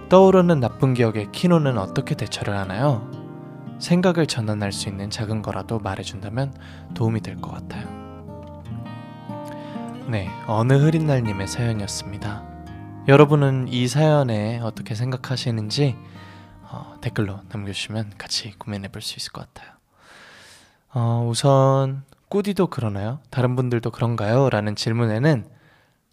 떠오르는 0.08 0.60
나쁜 0.60 0.94
기억에 0.94 1.26
키노는 1.30 1.76
어떻게 1.76 2.14
대처를 2.14 2.56
하나요? 2.56 3.06
생각을 3.80 4.26
전환할 4.26 4.72
수 4.72 4.88
있는 4.88 5.10
작은 5.10 5.42
거라도 5.42 5.78
말해준다면 5.78 6.54
도움이 6.94 7.20
될 7.20 7.36
것 7.36 7.50
같아요. 7.50 7.86
네, 10.08 10.30
어느 10.46 10.72
흐린 10.72 11.06
날님의 11.06 11.46
사연이었습니다. 11.46 12.42
여러분은 13.08 13.68
이 13.68 13.86
사연에 13.88 14.60
어떻게 14.60 14.94
생각하시는지 14.94 15.96
어, 16.62 16.94
댓글로 17.02 17.40
남겨주시면 17.52 18.12
같이 18.16 18.54
고민해 18.58 18.88
볼 18.88 19.02
수 19.02 19.16
있을 19.18 19.32
것 19.32 19.52
같아요. 19.52 19.74
어, 20.94 21.26
우선 21.28 22.04
꾸디도 22.28 22.68
그러나요? 22.68 23.20
다른 23.30 23.56
분들도 23.56 23.90
그런가요? 23.90 24.50
라는 24.50 24.74
질문에는 24.74 25.48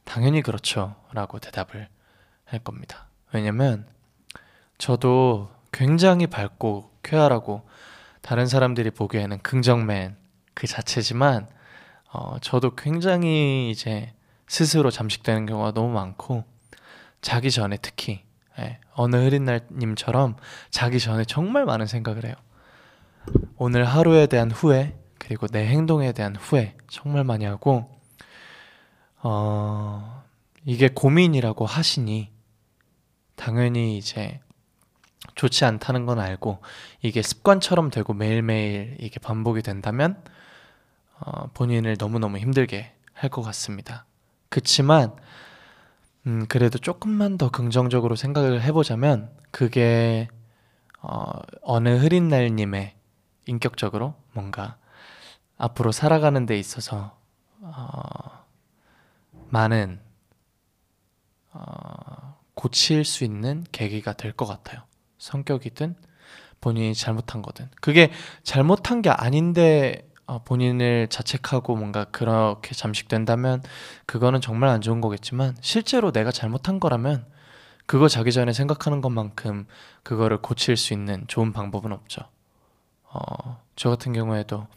당연히 0.03 0.41
그렇죠. 0.41 0.95
라고 1.13 1.39
대답을 1.39 1.87
할 2.45 2.59
겁니다. 2.59 3.07
왜냐면 3.33 3.85
저도 4.77 5.49
굉장히 5.71 6.27
밝고 6.27 6.91
쾌활하고 7.03 7.67
다른 8.21 8.45
사람들이 8.45 8.91
보기에는 8.91 9.39
긍정맨 9.39 10.17
그 10.53 10.67
자체지만 10.67 11.47
어, 12.11 12.37
저도 12.41 12.75
굉장히 12.75 13.71
이제 13.71 14.13
스스로 14.47 14.91
잠식되는 14.91 15.45
경우가 15.45 15.71
너무 15.71 15.93
많고 15.93 16.43
자기 17.21 17.51
전에 17.51 17.77
특히 17.81 18.23
예, 18.59 18.79
어느 18.93 19.15
흐린 19.15 19.45
날님처럼 19.45 20.35
자기 20.69 20.99
전에 20.99 21.23
정말 21.23 21.65
많은 21.65 21.85
생각을 21.85 22.25
해요. 22.25 22.35
오늘 23.55 23.85
하루에 23.85 24.25
대한 24.25 24.51
후회 24.51 24.97
그리고 25.31 25.47
내 25.47 25.65
행동에 25.65 26.11
대한 26.11 26.35
후회 26.35 26.75
정말 26.89 27.23
많이 27.23 27.45
하고 27.45 27.89
어, 29.23 30.25
이게 30.65 30.89
고민이라고 30.89 31.65
하시니 31.65 32.29
당연히 33.37 33.97
이제 33.97 34.41
좋지 35.35 35.63
않다는 35.63 36.05
건 36.05 36.19
알고 36.19 36.59
이게 37.01 37.21
습관처럼 37.21 37.91
되고 37.91 38.13
매일매일 38.13 38.97
이게 38.99 39.21
반복이 39.21 39.61
된다면 39.61 40.21
어, 41.21 41.47
본인을 41.53 41.95
너무너무 41.97 42.37
힘들게 42.37 42.93
할 43.13 43.29
것 43.29 43.41
같습니다. 43.41 44.03
그치만 44.49 45.15
음, 46.27 46.45
그래도 46.49 46.77
조금만 46.77 47.37
더 47.37 47.49
긍정적으로 47.49 48.17
생각을 48.17 48.61
해보자면 48.63 49.31
그게 49.49 50.27
어, 50.99 51.31
어느 51.61 51.87
흐린 51.87 52.27
날님의 52.27 52.95
인격적으로 53.45 54.15
뭔가 54.33 54.75
앞으로 55.61 55.91
살아가는 55.91 56.45
데 56.47 56.57
있어서 56.57 57.17
어, 57.61 58.45
많은 59.49 59.99
어, 61.53 62.39
고칠 62.55 63.05
수 63.05 63.23
있는 63.23 63.65
계기가 63.71 64.13
될 64.13 64.33
것 64.33 64.45
같아요. 64.45 64.81
성격이든 65.19 65.95
본인이 66.61 66.95
잘못한 66.95 67.41
거든 67.43 67.69
그게 67.79 68.11
잘못한 68.43 69.01
게 69.03 69.09
아닌데 69.11 70.09
어, 70.25 70.39
본인을 70.43 71.07
자책하고 71.09 71.75
뭔가 71.75 72.05
그렇게 72.05 72.73
잠식된다면 72.73 73.61
그거는 74.07 74.41
정말 74.41 74.69
안 74.69 74.81
좋은 74.81 74.99
거겠지만 75.01 75.55
실제로 75.61 76.11
내가 76.11 76.31
잘못한 76.31 76.79
거라면 76.79 77.25
그거 77.85 78.07
자기 78.07 78.31
전에 78.31 78.53
생각하는 78.53 79.01
것만큼 79.01 79.67
그거를 80.03 80.37
고칠 80.41 80.77
수 80.77 80.93
있는 80.93 81.25
좋은 81.27 81.51
방법은 81.53 81.91
없죠. 81.91 82.21
어, 83.03 83.61
저 83.75 83.89
같은 83.89 84.13
경우에도 84.13 84.67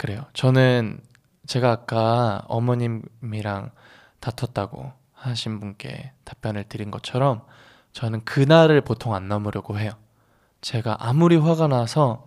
그래요. 0.00 0.24
저는 0.32 0.98
제가 1.46 1.70
아까 1.70 2.42
어머님이랑 2.48 3.70
다퉜다고 4.20 4.90
하신 5.12 5.60
분께 5.60 6.12
답변을 6.24 6.64
드린 6.70 6.90
것처럼 6.90 7.42
저는 7.92 8.24
그날을 8.24 8.80
보통 8.80 9.14
안 9.14 9.28
넘으려고 9.28 9.78
해요. 9.78 9.90
제가 10.62 10.96
아무리 11.00 11.36
화가 11.36 11.66
나서 11.66 12.24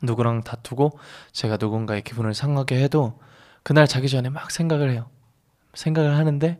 누구랑 0.00 0.44
다투고 0.44 0.98
제가 1.32 1.58
누군가의 1.60 2.00
기분을 2.00 2.32
상하게 2.32 2.82
해도 2.82 3.20
그날 3.62 3.86
자기 3.86 4.08
전에 4.08 4.30
막 4.30 4.50
생각을 4.50 4.90
해요. 4.90 5.10
생각을 5.74 6.16
하는데 6.16 6.58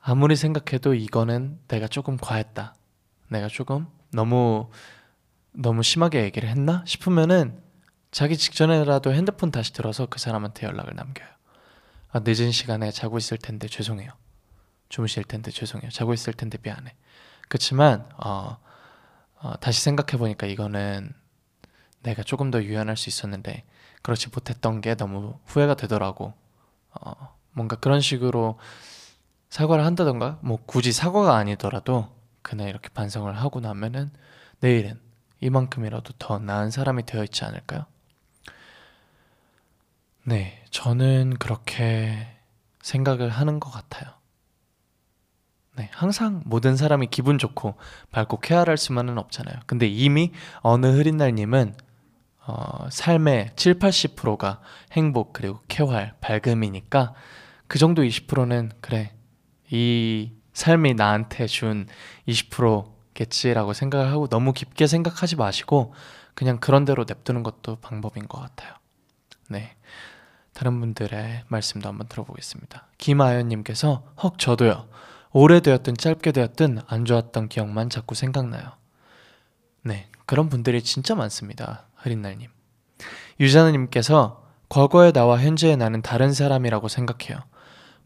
아무리 0.00 0.36
생각해도 0.36 0.94
이거는 0.94 1.58
내가 1.66 1.88
조금 1.88 2.16
과했다. 2.16 2.76
내가 3.30 3.48
조금 3.48 3.88
너무 4.12 4.70
너무 5.50 5.82
심하게 5.82 6.22
얘기를 6.22 6.48
했나 6.48 6.84
싶으면은 6.86 7.65
자기 8.16 8.38
직전에라도 8.38 9.12
핸드폰 9.12 9.50
다시 9.50 9.74
들어서 9.74 10.06
그 10.06 10.18
사람한테 10.18 10.66
연락을 10.66 10.94
남겨요. 10.94 11.28
아, 12.12 12.20
늦은 12.24 12.50
시간에 12.50 12.90
자고 12.90 13.18
있을 13.18 13.36
텐데 13.36 13.68
죄송해요. 13.68 14.10
주무실 14.88 15.22
텐데 15.22 15.50
죄송해요. 15.50 15.90
자고 15.90 16.14
있을 16.14 16.32
텐데 16.32 16.56
미안해. 16.62 16.94
그렇지만 17.46 18.08
어, 18.16 18.56
어, 19.34 19.56
다시 19.60 19.82
생각해 19.82 20.18
보니까 20.18 20.46
이거는 20.46 21.12
내가 22.04 22.22
조금 22.22 22.50
더 22.50 22.62
유연할 22.62 22.96
수 22.96 23.10
있었는데 23.10 23.64
그렇지 24.00 24.30
못했던 24.30 24.80
게 24.80 24.94
너무 24.94 25.38
후회가 25.44 25.74
되더라고. 25.74 26.32
어, 26.92 27.36
뭔가 27.52 27.76
그런 27.76 28.00
식으로 28.00 28.58
사과를 29.50 29.84
한다던가 29.84 30.38
뭐 30.40 30.58
굳이 30.64 30.90
사과가 30.90 31.36
아니더라도 31.36 32.16
그날 32.40 32.70
이렇게 32.70 32.88
반성을 32.88 33.30
하고 33.36 33.60
나면은 33.60 34.10
내일은 34.60 34.98
이만큼이라도 35.42 36.14
더 36.18 36.38
나은 36.38 36.70
사람이 36.70 37.04
되어 37.04 37.22
있지 37.22 37.44
않을까요? 37.44 37.84
네, 40.28 40.60
저는 40.70 41.34
그렇게 41.38 42.26
생각을 42.82 43.28
하는 43.28 43.60
것 43.60 43.70
같아요. 43.70 44.12
네, 45.76 45.88
항상 45.92 46.42
모든 46.44 46.76
사람이 46.76 47.06
기분 47.12 47.38
좋고 47.38 47.76
밝고 48.10 48.40
쾌활할 48.40 48.76
수만은 48.76 49.18
없잖아요. 49.18 49.60
근데 49.66 49.86
이미 49.86 50.32
어느 50.62 50.86
흐린 50.86 51.16
날님은 51.18 51.76
어, 52.44 52.88
삶의 52.90 53.52
7, 53.54 53.78
80%가 53.78 54.60
행복 54.90 55.32
그리고 55.32 55.60
쾌활, 55.68 56.16
밝음이니까 56.20 57.14
그 57.68 57.78
정도 57.78 58.02
20%는 58.02 58.72
그래 58.80 59.14
이 59.70 60.32
삶이 60.54 60.94
나한테 60.94 61.46
준 61.46 61.86
20%겠지라고 62.26 63.74
생각을 63.74 64.10
하고 64.10 64.26
너무 64.26 64.52
깊게 64.52 64.88
생각하지 64.88 65.36
마시고 65.36 65.94
그냥 66.34 66.58
그런 66.58 66.84
대로 66.84 67.04
냅두는 67.06 67.44
것도 67.44 67.76
방법인 67.76 68.26
것 68.26 68.40
같아요. 68.40 68.74
네. 69.48 69.76
다른 70.56 70.80
분들의 70.80 71.44
말씀도 71.48 71.86
한번 71.86 72.08
들어보겠습니다. 72.08 72.86
김아연님께서 72.96 74.02
헉 74.22 74.38
저도요. 74.38 74.88
오래되었든 75.32 75.98
짧게 75.98 76.32
되었든 76.32 76.78
안 76.86 77.04
좋았던 77.04 77.50
기억만 77.50 77.90
자꾸 77.90 78.14
생각나요. 78.14 78.72
네, 79.82 80.08
그런 80.24 80.48
분들이 80.48 80.82
진짜 80.82 81.14
많습니다. 81.14 81.84
흐린날님. 81.96 82.48
유자나님께서 83.38 84.46
과거의 84.70 85.12
나와 85.12 85.38
현재의 85.38 85.76
나는 85.76 86.00
다른 86.00 86.32
사람이라고 86.32 86.88
생각해요. 86.88 87.38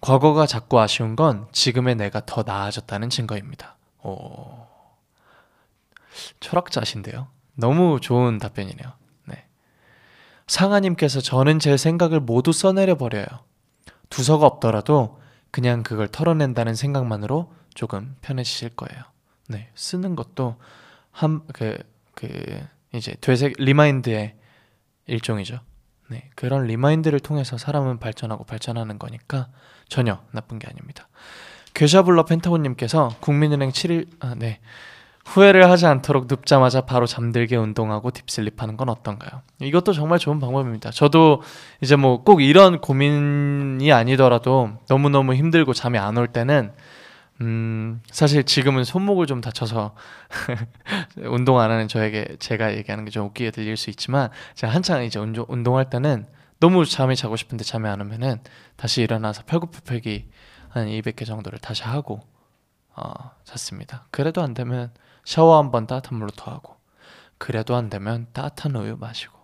과거가 0.00 0.46
자꾸 0.46 0.80
아쉬운 0.80 1.14
건 1.14 1.46
지금의 1.52 1.94
내가 1.94 2.26
더 2.26 2.42
나아졌다는 2.44 3.10
증거입니다. 3.10 3.76
오. 4.02 4.66
철학자신데요. 6.40 7.28
너무 7.54 8.00
좋은 8.00 8.38
답변이네요. 8.38 8.99
네. 10.50 10.58
상아님께서 10.58 11.20
저는 11.20 11.60
제 11.60 11.76
생각을 11.76 12.20
모두 12.20 12.52
써내려 12.52 12.96
버려요. 12.96 13.24
두서가 14.08 14.46
없더라도 14.46 15.20
그냥 15.52 15.82
그걸 15.82 16.08
털어낸다는 16.08 16.74
생각만으로 16.74 17.52
조금 17.74 18.16
편해지실 18.20 18.70
거예요. 18.70 19.04
네, 19.48 19.70
쓰는 19.74 20.16
것도 20.16 20.56
한그그 21.12 22.66
이제 22.92 23.14
되새 23.20 23.52
remind의 23.58 24.34
일종이죠. 25.06 25.60
네, 26.08 26.28
그런 26.34 26.64
remind를 26.64 27.20
통해서 27.20 27.56
사람은 27.56 27.98
발전하고 27.98 28.44
발전하는 28.44 28.98
거니까 28.98 29.48
전혀 29.88 30.20
나쁜 30.32 30.58
게 30.58 30.66
아닙니다. 30.68 31.08
괴샤블러 31.74 32.24
펜타곤님께서 32.24 33.16
국민은행 33.20 33.70
7일 33.70 34.08
아, 34.18 34.34
네. 34.36 34.60
후회를 35.26 35.70
하지 35.70 35.86
않도록 35.86 36.26
눕자마자 36.28 36.80
바로 36.82 37.06
잠들게 37.06 37.56
운동하고 37.56 38.10
딥슬립하는 38.10 38.76
건 38.76 38.88
어떤가요? 38.88 39.42
이것도 39.60 39.92
정말 39.92 40.18
좋은 40.18 40.40
방법입니다. 40.40 40.90
저도 40.90 41.42
이제 41.80 41.94
뭐 41.96 42.24
꼭 42.24 42.42
이런 42.42 42.80
고민이 42.80 43.92
아니더라도 43.92 44.78
너무너무 44.88 45.34
힘들고 45.34 45.72
잠이 45.72 45.98
안 45.98 46.16
올 46.16 46.26
때는 46.28 46.72
음, 47.42 48.02
사실 48.10 48.44
지금은 48.44 48.84
손목을 48.84 49.26
좀 49.26 49.40
다쳐서 49.40 49.94
운동 51.24 51.58
안 51.60 51.70
하는 51.70 51.88
저에게 51.88 52.36
제가 52.38 52.74
얘기하는 52.76 53.04
게 53.04 53.10
좀 53.10 53.26
웃기게 53.26 53.50
들릴 53.50 53.76
수 53.76 53.88
있지만 53.90 54.30
제가 54.54 54.72
한창 54.72 55.04
이제 55.04 55.18
운동, 55.18 55.46
운동할 55.48 55.88
때는 55.90 56.26
너무 56.60 56.84
잠이 56.84 57.16
자고 57.16 57.36
싶은데 57.36 57.64
잠이 57.64 57.88
안 57.88 58.00
오면은 58.00 58.38
다시 58.76 59.00
일어나서 59.02 59.42
팔굽혀펴기 59.44 60.28
한 60.68 60.86
200개 60.88 61.24
정도를 61.26 61.58
다시 61.60 61.82
하고 61.84 62.20
어, 62.94 63.12
잤습니다. 63.44 64.06
그래도 64.10 64.42
안 64.42 64.52
되면 64.52 64.90
샤워 65.24 65.58
한 65.58 65.70
번 65.70 65.86
따뜻한 65.86 66.18
물로 66.18 66.30
더 66.36 66.50
하고 66.50 66.76
그래도 67.38 67.76
안 67.76 67.88
되면 67.90 68.26
따뜻한 68.32 68.76
우유 68.76 68.96
마시고 68.98 69.38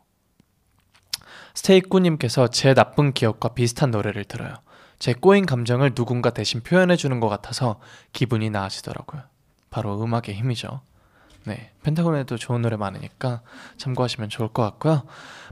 스테이꾸님께서 1.55 2.49
제 2.49 2.75
나쁜 2.75 3.13
기억과 3.13 3.51
비슷한 3.51 3.91
노래를 3.91 4.25
들어요. 4.25 4.55
제 4.99 5.13
꼬인 5.15 5.47
감정을 5.47 5.95
누군가 5.95 6.31
대신 6.31 6.63
표현해 6.63 6.97
주는 6.97 7.21
것 7.21 7.29
같아서 7.29 7.81
기분이 8.13 8.51
나아지더라고요. 8.51 9.23
바로 9.71 10.03
음악의 10.03 10.35
힘이죠. 10.35 10.81
네, 11.45 11.71
펜타곤에도 11.83 12.37
좋은 12.37 12.61
노래 12.63 12.77
많으니까 12.77 13.43
참고하시면 13.77 14.29
좋을 14.31 14.49
것 14.49 14.63
같고요. 14.63 15.05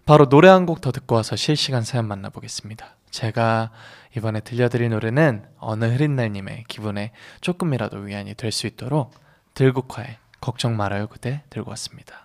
바로 0.06 0.28
노래 0.28 0.48
한 0.48 0.66
곡 0.66 0.80
더 0.80 0.92
듣고 0.92 1.14
와서 1.14 1.36
실시간 1.36 1.82
사연 1.82 2.06
만나보겠습니다. 2.08 2.96
제가 3.10 3.70
이번에 4.16 4.40
들려드릴 4.40 4.90
노래는 4.90 5.46
어느 5.58 5.84
흐린 5.84 6.16
날님의 6.16 6.64
기분에 6.68 7.12
조금이라도 7.40 7.98
위안이 7.98 8.34
될 8.34 8.50
수 8.50 8.66
있도록 8.66 9.12
들국화의 9.54 10.18
걱정 10.40 10.76
말아요 10.76 11.06
그대 11.06 11.42
들고 11.48 11.70
왔습니다. 11.70 12.23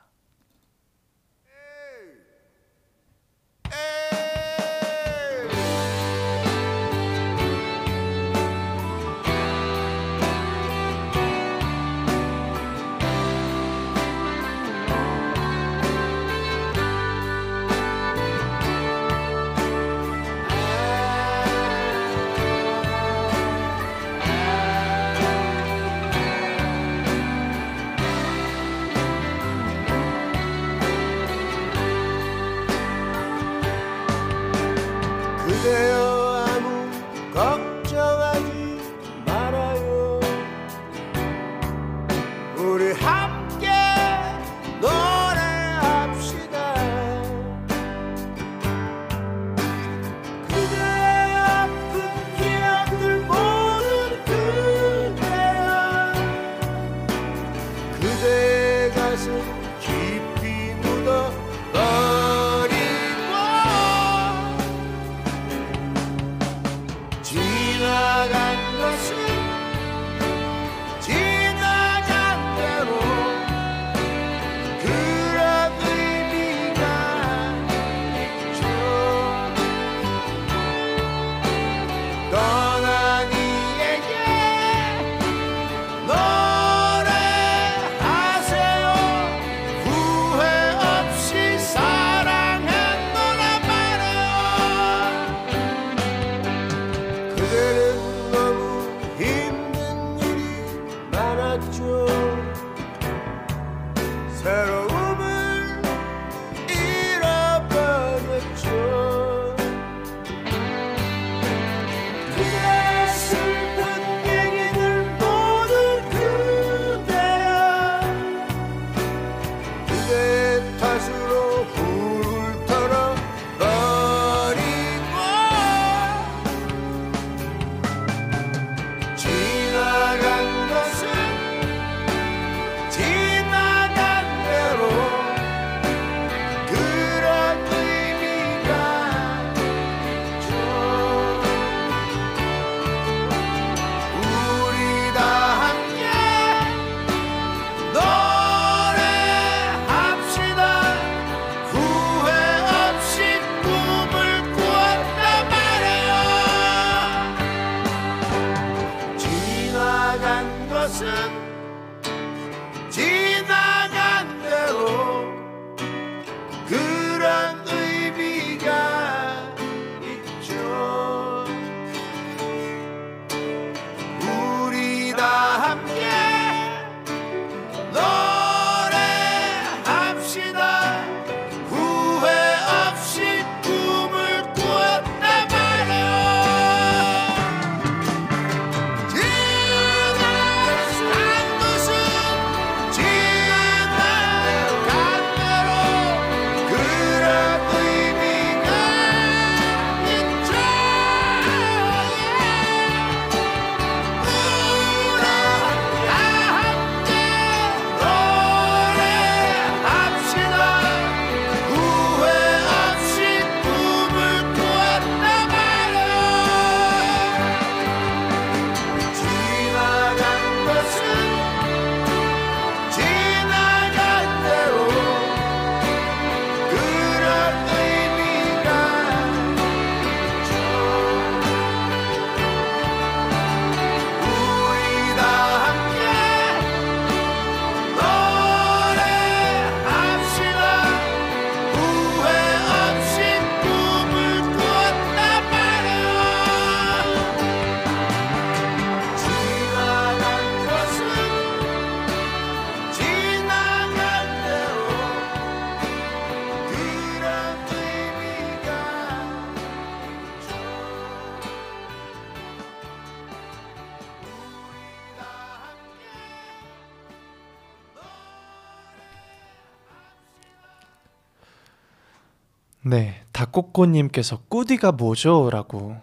꼬꼬님께서 273.63 274.37
꾸디가 274.47 274.93
뭐죠? 274.93 275.49
라고. 275.51 275.97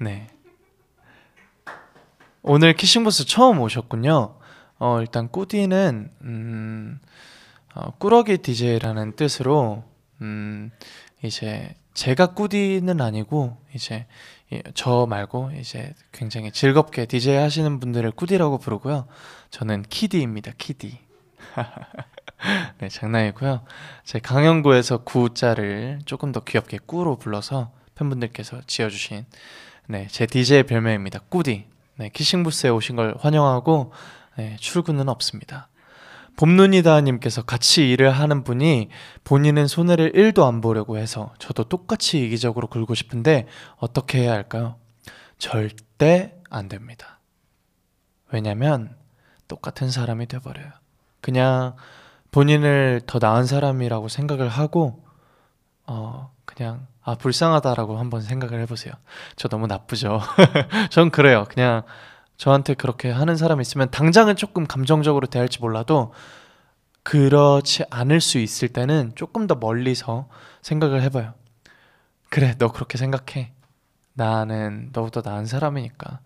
네. 0.00 0.26
오늘 2.42 2.74
키싱부스 2.74 3.26
처음 3.26 3.60
오셨군요. 3.60 4.36
어, 4.78 5.00
일단 5.00 5.28
꾸디는, 5.30 6.10
음, 6.22 7.00
어, 7.74 7.90
꾸러기 7.98 8.38
DJ라는 8.38 9.16
뜻으로, 9.16 9.84
음, 10.20 10.70
이제 11.22 11.74
제가 11.94 12.34
꾸디는 12.34 13.00
아니고, 13.00 13.56
이제 13.74 14.06
이- 14.50 14.60
저 14.74 15.06
말고, 15.08 15.52
이제 15.58 15.94
굉장히 16.12 16.50
즐겁게 16.52 17.06
DJ 17.06 17.36
하시는 17.36 17.80
분들을 17.80 18.10
꾸디라고 18.10 18.58
부르고요. 18.58 19.06
저는 19.50 19.82
키디입니다, 19.88 20.52
키디. 20.58 20.98
네, 22.78 22.88
장난이고요. 22.88 23.64
제 24.04 24.18
강영구에서 24.18 24.98
구자를 24.98 26.00
조금 26.04 26.32
더 26.32 26.40
귀엽게 26.40 26.78
꾸로 26.86 27.16
불러서 27.16 27.72
팬분들께서 27.94 28.62
지어주신 28.66 29.24
네, 29.86 30.06
제 30.10 30.26
DJ 30.26 30.64
별명입니다. 30.64 31.20
꾸디. 31.28 31.66
네, 31.96 32.08
키싱부스에 32.08 32.70
오신 32.70 32.96
걸 32.96 33.14
환영하고 33.18 33.92
네, 34.36 34.56
출근은 34.58 35.08
없습니다. 35.08 35.68
봄눈이다님께서 36.36 37.42
같이 37.42 37.88
일을 37.90 38.10
하는 38.10 38.42
분이 38.42 38.88
본인은 39.22 39.68
손해를 39.68 40.12
1도 40.12 40.48
안 40.48 40.60
보려고 40.60 40.98
해서 40.98 41.32
저도 41.38 41.64
똑같이 41.64 42.24
이기적으로 42.24 42.66
굴고 42.66 42.96
싶은데 42.96 43.46
어떻게 43.76 44.22
해야 44.22 44.32
할까요? 44.32 44.76
절대 45.38 46.34
안 46.50 46.68
됩니다. 46.68 47.20
왜냐면 48.32 48.96
똑같은 49.46 49.92
사람이 49.92 50.26
돼버려요. 50.26 50.72
그냥 51.20 51.76
본인을 52.34 53.02
더 53.06 53.20
나은 53.20 53.46
사람이라고 53.46 54.08
생각을 54.08 54.48
하고 54.48 55.04
어 55.86 56.32
그냥 56.44 56.88
아 57.00 57.14
불쌍하다라고 57.14 57.96
한번 57.96 58.22
생각을 58.22 58.60
해보세요. 58.62 58.92
저 59.36 59.46
너무 59.46 59.68
나쁘죠. 59.68 60.20
전 60.90 61.12
그래요. 61.12 61.44
그냥 61.48 61.84
저한테 62.36 62.74
그렇게 62.74 63.08
하는 63.08 63.36
사람이 63.36 63.62
있으면 63.62 63.88
당장은 63.92 64.34
조금 64.34 64.66
감정적으로 64.66 65.28
대할지 65.28 65.60
몰라도 65.60 66.12
그렇지 67.04 67.84
않을 67.88 68.20
수 68.20 68.38
있을 68.38 68.66
때는 68.66 69.12
조금 69.14 69.46
더 69.46 69.54
멀리서 69.54 70.28
생각을 70.60 71.02
해봐요. 71.02 71.34
그래, 72.30 72.56
너 72.58 72.72
그렇게 72.72 72.98
생각해. 72.98 73.52
나는 74.12 74.90
너보다 74.92 75.20
나은 75.24 75.46
사람이니까 75.46 76.18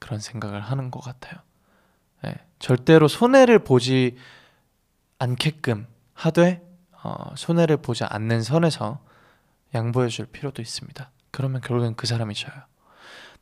그런 0.00 0.18
생각을 0.18 0.60
하는 0.60 0.90
것 0.90 1.04
같아요. 1.04 1.38
예, 2.26 2.34
절대로 2.58 3.06
손해를 3.06 3.60
보지 3.60 4.16
않게끔 5.18 5.86
하되 6.14 6.62
어, 7.02 7.32
손해를 7.36 7.78
보지 7.78 8.04
않는 8.04 8.42
선에서 8.42 9.00
양보해 9.74 10.08
줄 10.08 10.26
필요도 10.26 10.62
있습니다. 10.62 11.10
그러면 11.30 11.60
결국엔 11.60 11.94
그 11.94 12.06
사람이 12.06 12.34
져요. 12.34 12.54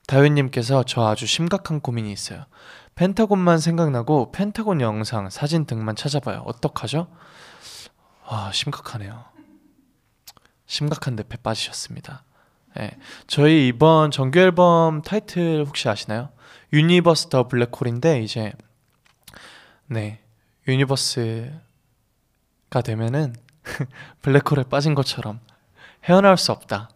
다윤님께서 0.06 0.84
저 0.84 1.06
아주 1.06 1.26
심각한 1.26 1.80
고민이 1.80 2.12
있어요. 2.12 2.44
펜타곤만 2.94 3.58
생각나고 3.58 4.32
펜타곤 4.32 4.80
영상, 4.80 5.28
사진 5.30 5.66
등만 5.66 5.96
찾아봐요. 5.96 6.42
어떡하죠? 6.46 7.08
아 8.24 8.50
심각하네요. 8.52 9.24
심각한 10.66 11.16
늪에 11.16 11.36
빠지셨습니다. 11.42 12.24
예, 12.78 12.90
저희 13.26 13.68
이번 13.68 14.10
정규 14.10 14.38
앨범 14.38 15.02
타이틀 15.02 15.64
혹시 15.66 15.88
아시나요? 15.88 16.30
Universe 16.72 17.28
The 17.28 17.48
Black 17.48 17.77
Hall인데 17.77 18.22
이제 18.22 18.52
네 19.86 20.20
유니버스 20.66 21.52
가 22.70 22.80
되면은 22.80 23.34
블랙홀에 24.22 24.64
빠진 24.68 24.94
것처럼 24.94 25.40
헤어나올 26.04 26.36
수 26.36 26.52
없다. 26.52 26.90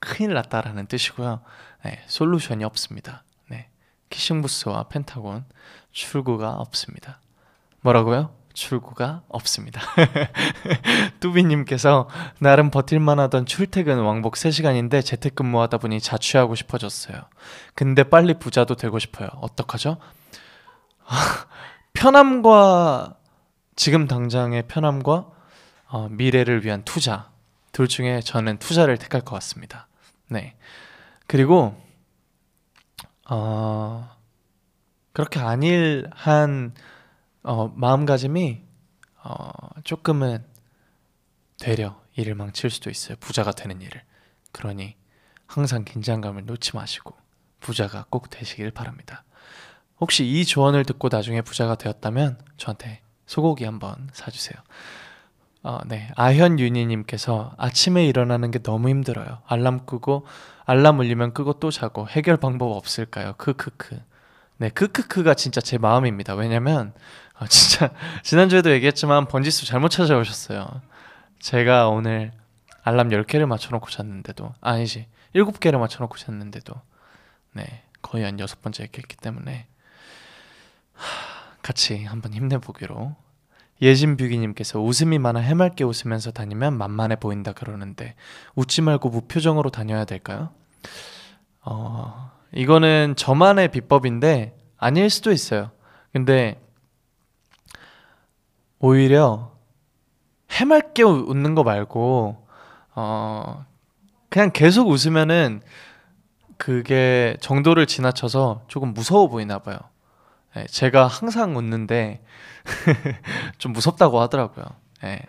큰일 0.00 0.34
났다라는 0.34 0.86
뜻이고요. 0.86 1.40
네, 1.84 2.02
솔루션이 2.06 2.64
없습니다. 2.64 3.22
네, 3.48 3.68
키싱부스와 4.08 4.88
펜타곤 4.88 5.44
출구가 5.92 6.52
없습니다. 6.52 7.20
뭐라고요? 7.80 8.34
출구가 8.52 9.22
없습니다. 9.28 9.80
뚜비님께서 11.20 12.08
나름 12.40 12.70
버틸만 12.70 13.18
하던 13.20 13.46
출퇴근 13.46 14.00
왕복 14.00 14.34
3시간인데 14.34 15.04
재택근무하다 15.04 15.78
보니 15.78 16.00
자취하고 16.00 16.54
싶어졌어요. 16.54 17.22
근데 17.74 18.02
빨리 18.02 18.34
부자도 18.34 18.74
되고 18.74 18.98
싶어요. 18.98 19.28
어떡하죠? 19.40 19.98
편함과 21.92 23.16
지금 23.80 24.06
당장의 24.06 24.64
편함과 24.68 25.30
어, 25.86 26.08
미래를 26.10 26.66
위한 26.66 26.84
투자 26.84 27.32
둘 27.72 27.88
중에 27.88 28.20
저는 28.20 28.58
투자를 28.58 28.98
택할 28.98 29.22
것 29.22 29.30
같습니다. 29.36 29.88
네. 30.28 30.54
그리고 31.26 31.82
어, 33.30 34.14
그렇게 35.14 35.40
안일한 35.40 36.74
어, 37.42 37.68
마음가짐이 37.68 38.60
어, 39.22 39.50
조금은 39.82 40.44
되려 41.58 41.98
일을 42.16 42.34
망칠 42.34 42.68
수도 42.68 42.90
있어요. 42.90 43.16
부자가 43.18 43.50
되는 43.50 43.80
일을. 43.80 44.02
그러니 44.52 44.94
항상 45.46 45.86
긴장감을 45.86 46.44
놓지 46.44 46.76
마시고 46.76 47.16
부자가 47.60 48.04
꼭 48.10 48.28
되시길 48.28 48.72
바랍니다. 48.72 49.24
혹시 50.00 50.26
이 50.26 50.44
조언을 50.44 50.84
듣고 50.84 51.08
나중에 51.10 51.40
부자가 51.40 51.76
되었다면 51.76 52.44
저한테 52.58 53.00
소고기 53.30 53.64
한번 53.64 54.08
사주세요. 54.12 54.60
어, 55.62 55.78
네. 55.86 56.10
아현윤희님께서 56.16 57.54
아침에 57.58 58.04
일어나는 58.04 58.50
게 58.50 58.58
너무 58.58 58.88
힘들어요. 58.88 59.38
알람 59.46 59.86
끄고 59.86 60.26
알람 60.64 60.98
울리면 60.98 61.32
끄고 61.32 61.60
또 61.60 61.70
자고 61.70 62.08
해결 62.08 62.38
방법 62.38 62.72
없을까요? 62.72 63.34
크크크. 63.34 64.02
네, 64.56 64.68
크크크가 64.70 65.34
진짜 65.34 65.60
제 65.60 65.78
마음입니다. 65.78 66.34
왜냐면 66.34 66.92
아, 67.34 67.46
진짜 67.48 67.92
지난주에도 68.24 68.72
얘기했지만 68.72 69.26
번지수 69.26 69.64
잘못 69.64 69.90
찾아오셨어요. 69.90 70.82
제가 71.38 71.88
오늘 71.88 72.32
알람 72.82 73.10
10개를 73.10 73.46
맞춰놓고 73.46 73.90
잤는데도 73.90 74.54
아니지 74.60 75.06
7개를 75.36 75.78
맞춰놓고 75.78 76.16
잤는데도 76.16 76.74
네 77.52 77.84
거의 78.02 78.24
한 78.24 78.40
여섯 78.40 78.60
번째 78.60 78.82
했기 78.82 79.16
때문에 79.16 79.68
하, 80.94 81.29
같이 81.62 82.04
한번 82.04 82.32
힘내보기로 82.34 83.14
예진뷰기님께서 83.82 84.80
웃음이 84.80 85.18
많아 85.18 85.40
해맑게 85.40 85.84
웃으면서 85.84 86.32
다니면 86.32 86.76
만만해 86.76 87.16
보인다 87.16 87.52
그러는데 87.52 88.14
웃지 88.54 88.82
말고 88.82 89.08
무표정으로 89.08 89.70
다녀야 89.70 90.04
될까요? 90.04 90.50
어 91.62 92.30
이거는 92.52 93.14
저만의 93.16 93.68
비법인데 93.68 94.56
아닐 94.76 95.08
수도 95.08 95.32
있어요. 95.32 95.70
근데 96.12 96.60
오히려 98.78 99.52
해맑게 100.50 101.02
우- 101.02 101.24
웃는 101.28 101.54
거 101.54 101.62
말고 101.62 102.46
어 102.94 103.64
그냥 104.28 104.50
계속 104.52 104.88
웃으면은 104.88 105.62
그게 106.56 107.36
정도를 107.40 107.86
지나쳐서 107.86 108.64
조금 108.68 108.92
무서워 108.92 109.28
보이나 109.28 109.58
봐요. 109.58 109.78
예, 110.56 110.66
제가 110.66 111.06
항상 111.06 111.56
웃는데 111.56 112.22
좀 113.58 113.72
무섭다고 113.72 114.20
하더라고요. 114.20 114.64
예, 115.04 115.20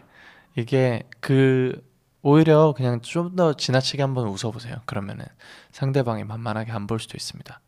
이게 0.56 1.04
그 1.20 1.88
오히려 2.24 2.74
그냥 2.76 3.02
좀 3.02 3.36
더 3.36 3.54
지나치게 3.54 4.02
한번 4.02 4.28
웃어보세요. 4.28 4.78
그러면은 4.86 5.26
상대방이 5.72 6.24
만만하게 6.24 6.72
안 6.72 6.88
볼 6.88 7.00
수도 7.00 7.16
있습니다. 7.18 7.60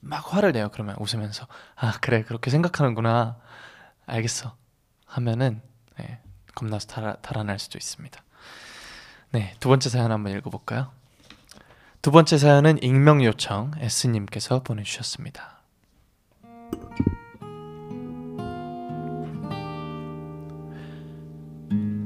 막 0.00 0.34
화를 0.34 0.52
내요. 0.52 0.70
그러면 0.72 0.96
웃으면서 0.98 1.46
아 1.76 1.92
그래 2.00 2.22
그렇게 2.22 2.50
생각하는구나. 2.50 3.36
알겠어. 4.06 4.54
하면은 5.06 5.60
네, 5.98 6.20
겁나서 6.54 6.86
달아, 6.86 7.14
달아날 7.16 7.58
수도 7.58 7.76
있습니다. 7.78 8.22
네, 9.32 9.54
두 9.60 9.68
번째 9.68 9.88
사연 9.90 10.10
한번 10.12 10.36
읽어볼까요? 10.36 10.90
두 12.02 12.10
번째 12.10 12.38
사연은 12.38 12.82
익명 12.82 13.22
요청 13.24 13.72
S님께서 13.78 14.62
보내주셨습니다. 14.62 15.59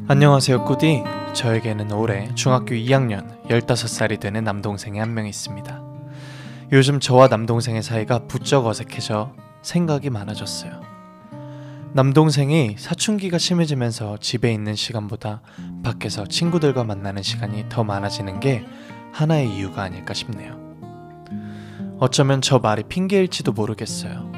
안녕하세요, 0.07 0.65
꾸디. 0.65 1.03
저에게는 1.33 1.91
올해 1.93 2.33
중학교 2.35 2.75
2학년 2.75 3.43
15살이 3.49 4.21
되는 4.21 4.45
남동생이 4.45 4.99
한 4.99 5.15
명 5.15 5.27
있습니다. 5.27 5.83
요즘 6.73 7.01
저와 7.01 7.29
남동생의 7.29 7.83
사이가 7.83 8.27
부쩍 8.27 8.67
어색해져 8.67 9.33
생각이 9.63 10.11
많아졌어요. 10.11 10.83
남동생이 11.95 12.77
사춘기가 12.79 13.39
심해지면서 13.39 14.19
집에 14.19 14.53
있는 14.53 14.75
시간보다 14.75 15.41
밖에서 15.83 16.27
친구들과 16.27 16.85
만나는 16.85 17.23
시간이 17.23 17.67
더 17.69 17.83
많아지는 17.85 18.41
게 18.41 18.65
하나의 19.13 19.49
이유가 19.57 19.83
아닐까 19.83 20.13
싶네요. 20.13 20.59
어쩌면 21.99 22.41
저 22.43 22.59
말이 22.59 22.83
핑계일지도 22.83 23.53
모르겠어요. 23.53 24.34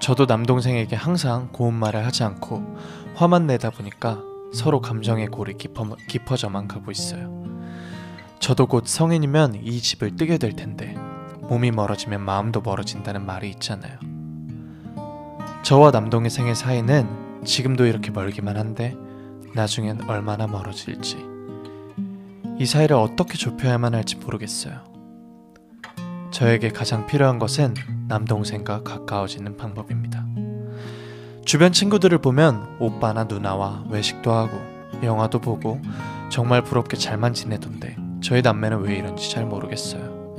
저도 0.00 0.24
남동생에게 0.24 0.96
항상 0.96 1.50
고운 1.52 1.74
말을 1.74 2.04
하지 2.06 2.24
않고 2.24 2.76
화만 3.14 3.46
내다 3.46 3.70
보니까 3.70 4.22
서로 4.52 4.80
감정의 4.80 5.28
골이 5.28 5.54
깊어, 5.56 5.94
깊어져만 6.08 6.66
가고 6.66 6.90
있어요. 6.90 7.44
저도 8.40 8.66
곧 8.66 8.86
성인이면 8.86 9.60
이 9.62 9.80
집을 9.80 10.16
뜨게 10.16 10.38
될 10.38 10.56
텐데 10.56 10.96
몸이 11.42 11.70
멀어지면 11.70 12.22
마음도 12.22 12.62
멀어진다는 12.62 13.26
말이 13.26 13.50
있잖아요. 13.50 13.98
저와 15.62 15.90
남동생의 15.90 16.54
사이는 16.54 17.44
지금도 17.44 17.84
이렇게 17.84 18.10
멀기만 18.10 18.56
한데 18.56 18.96
나중엔 19.54 20.08
얼마나 20.08 20.46
멀어질지 20.46 21.18
이 22.58 22.66
사이를 22.66 22.96
어떻게 22.96 23.36
좁혀야만 23.36 23.94
할지 23.94 24.16
모르겠어요. 24.16 24.89
저에게 26.40 26.70
가장 26.70 27.06
필요한 27.06 27.38
것은 27.38 27.74
남동생과 28.08 28.82
가까워지는 28.82 29.58
방법입니다. 29.58 30.24
주변 31.44 31.70
친구들을 31.70 32.16
보면 32.16 32.78
오빠나 32.78 33.24
누나와 33.24 33.84
외식도 33.90 34.32
하고 34.32 34.56
영화도 35.02 35.40
보고 35.42 35.82
정말 36.30 36.64
부럽게 36.64 36.96
잘만 36.96 37.34
지내던데 37.34 37.94
저희 38.22 38.40
남매는 38.40 38.80
왜 38.80 38.96
이런지 38.96 39.30
잘 39.30 39.44
모르겠어요. 39.44 40.38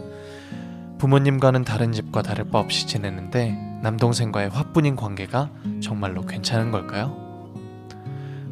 부모님과는 0.98 1.66
다른 1.66 1.92
집과 1.92 2.24
다를 2.24 2.46
바 2.46 2.58
없이 2.58 2.88
지내는데 2.88 3.52
남동생과의 3.84 4.50
화뿐인 4.50 4.96
관계가 4.96 5.52
정말로 5.84 6.26
괜찮은 6.26 6.72
걸까요? 6.72 7.54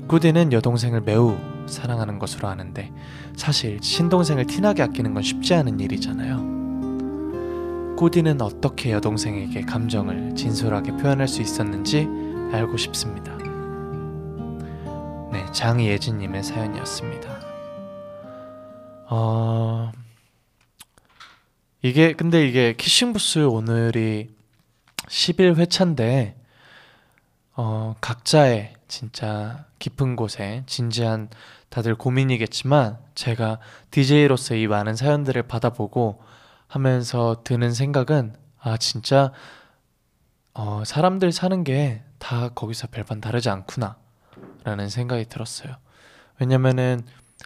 꾸디는 0.07 0.53
여동생을 0.53 1.01
매우 1.01 1.35
사랑하는 1.65 2.19
것으로 2.19 2.47
아는데 2.47 2.91
사실 3.35 3.79
신동생을 3.81 4.45
티나게 4.45 4.83
아끼는 4.83 5.15
건 5.15 5.23
쉽지 5.23 5.55
않은 5.55 5.79
일이잖아요. 5.79 6.58
꾸디는 7.99 8.41
어떻게 8.41 8.93
여동생에게 8.93 9.63
감정을 9.63 10.33
진솔하게 10.33 10.91
표현할 10.93 11.27
수 11.27 11.41
있었는지 11.41 12.07
알고 12.53 12.77
싶습니다. 12.77 13.37
네, 15.33 15.45
장예진님의 15.51 16.41
사연이었습니다. 16.41 17.41
어, 19.09 19.91
이게 21.81 22.13
근데 22.13 22.47
이게 22.47 22.73
키싱부스 22.77 23.39
오늘이 23.39 24.29
11회차인데 25.09 26.35
어, 27.57 27.95
각자의 27.99 28.75
진짜 28.87 29.65
깊은 29.79 30.15
곳에 30.15 30.63
진지한 30.67 31.27
다들 31.67 31.95
고민이겠지만 31.95 32.97
제가 33.13 33.59
DJ로서 33.91 34.55
이 34.55 34.67
많은 34.67 34.95
사연들을 34.95 35.43
받아보고 35.43 36.28
하면서 36.69 37.41
드는 37.43 37.73
생각은 37.73 38.37
아 38.61 38.77
진짜 38.77 39.33
어, 40.53 40.83
사람들 40.85 41.33
사는 41.33 41.65
게 41.65 42.03
다 42.19 42.49
거기서 42.49 42.87
별반 42.91 43.21
다르지 43.21 43.49
않구나 43.49 43.97
라는 44.63 44.89
생각이 44.89 45.25
들었어요. 45.25 45.75
왜냐면은 46.39 47.01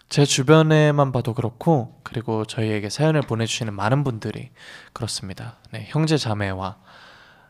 제 0.09 0.25
주변에만 0.25 1.11
봐도 1.11 1.33
그렇고 1.33 1.99
그리고 2.03 2.45
저희에게 2.45 2.89
사연을 2.89 3.21
보내주시는 3.21 3.73
많은 3.73 4.03
분들이 4.03 4.51
그렇습니다. 4.91 5.57
네, 5.71 5.85
형제 5.89 6.17
자매와 6.17 6.77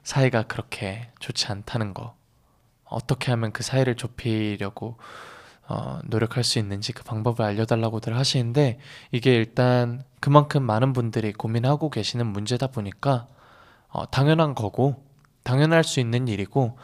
사이가 0.04 0.44
그렇게 0.44 1.10
좋지 1.20 1.48
않다는 1.48 1.94
거 1.94 2.16
어떻게 2.84 3.32
하면 3.32 3.52
그 3.52 3.64
사이를 3.64 3.96
좁히려고 3.96 4.98
어, 5.68 6.00
노력할 6.04 6.44
수 6.44 6.60
있는지 6.60 6.92
그 6.92 7.04
방법을 7.04 7.44
알려달라고들 7.44 8.16
하시는데 8.18 8.80
이게 9.12 9.34
일단 9.34 10.04
그만큼 10.24 10.64
많은 10.64 10.94
분들이 10.94 11.34
고민하고 11.34 11.90
계시는 11.90 12.26
문제다 12.28 12.68
보니까 12.68 13.28
어, 13.90 14.10
당연한 14.10 14.56
거고 14.56 15.06
당연할 15.44 15.84
수 15.84 16.00
있는 16.00 16.30
일이고 16.30 16.78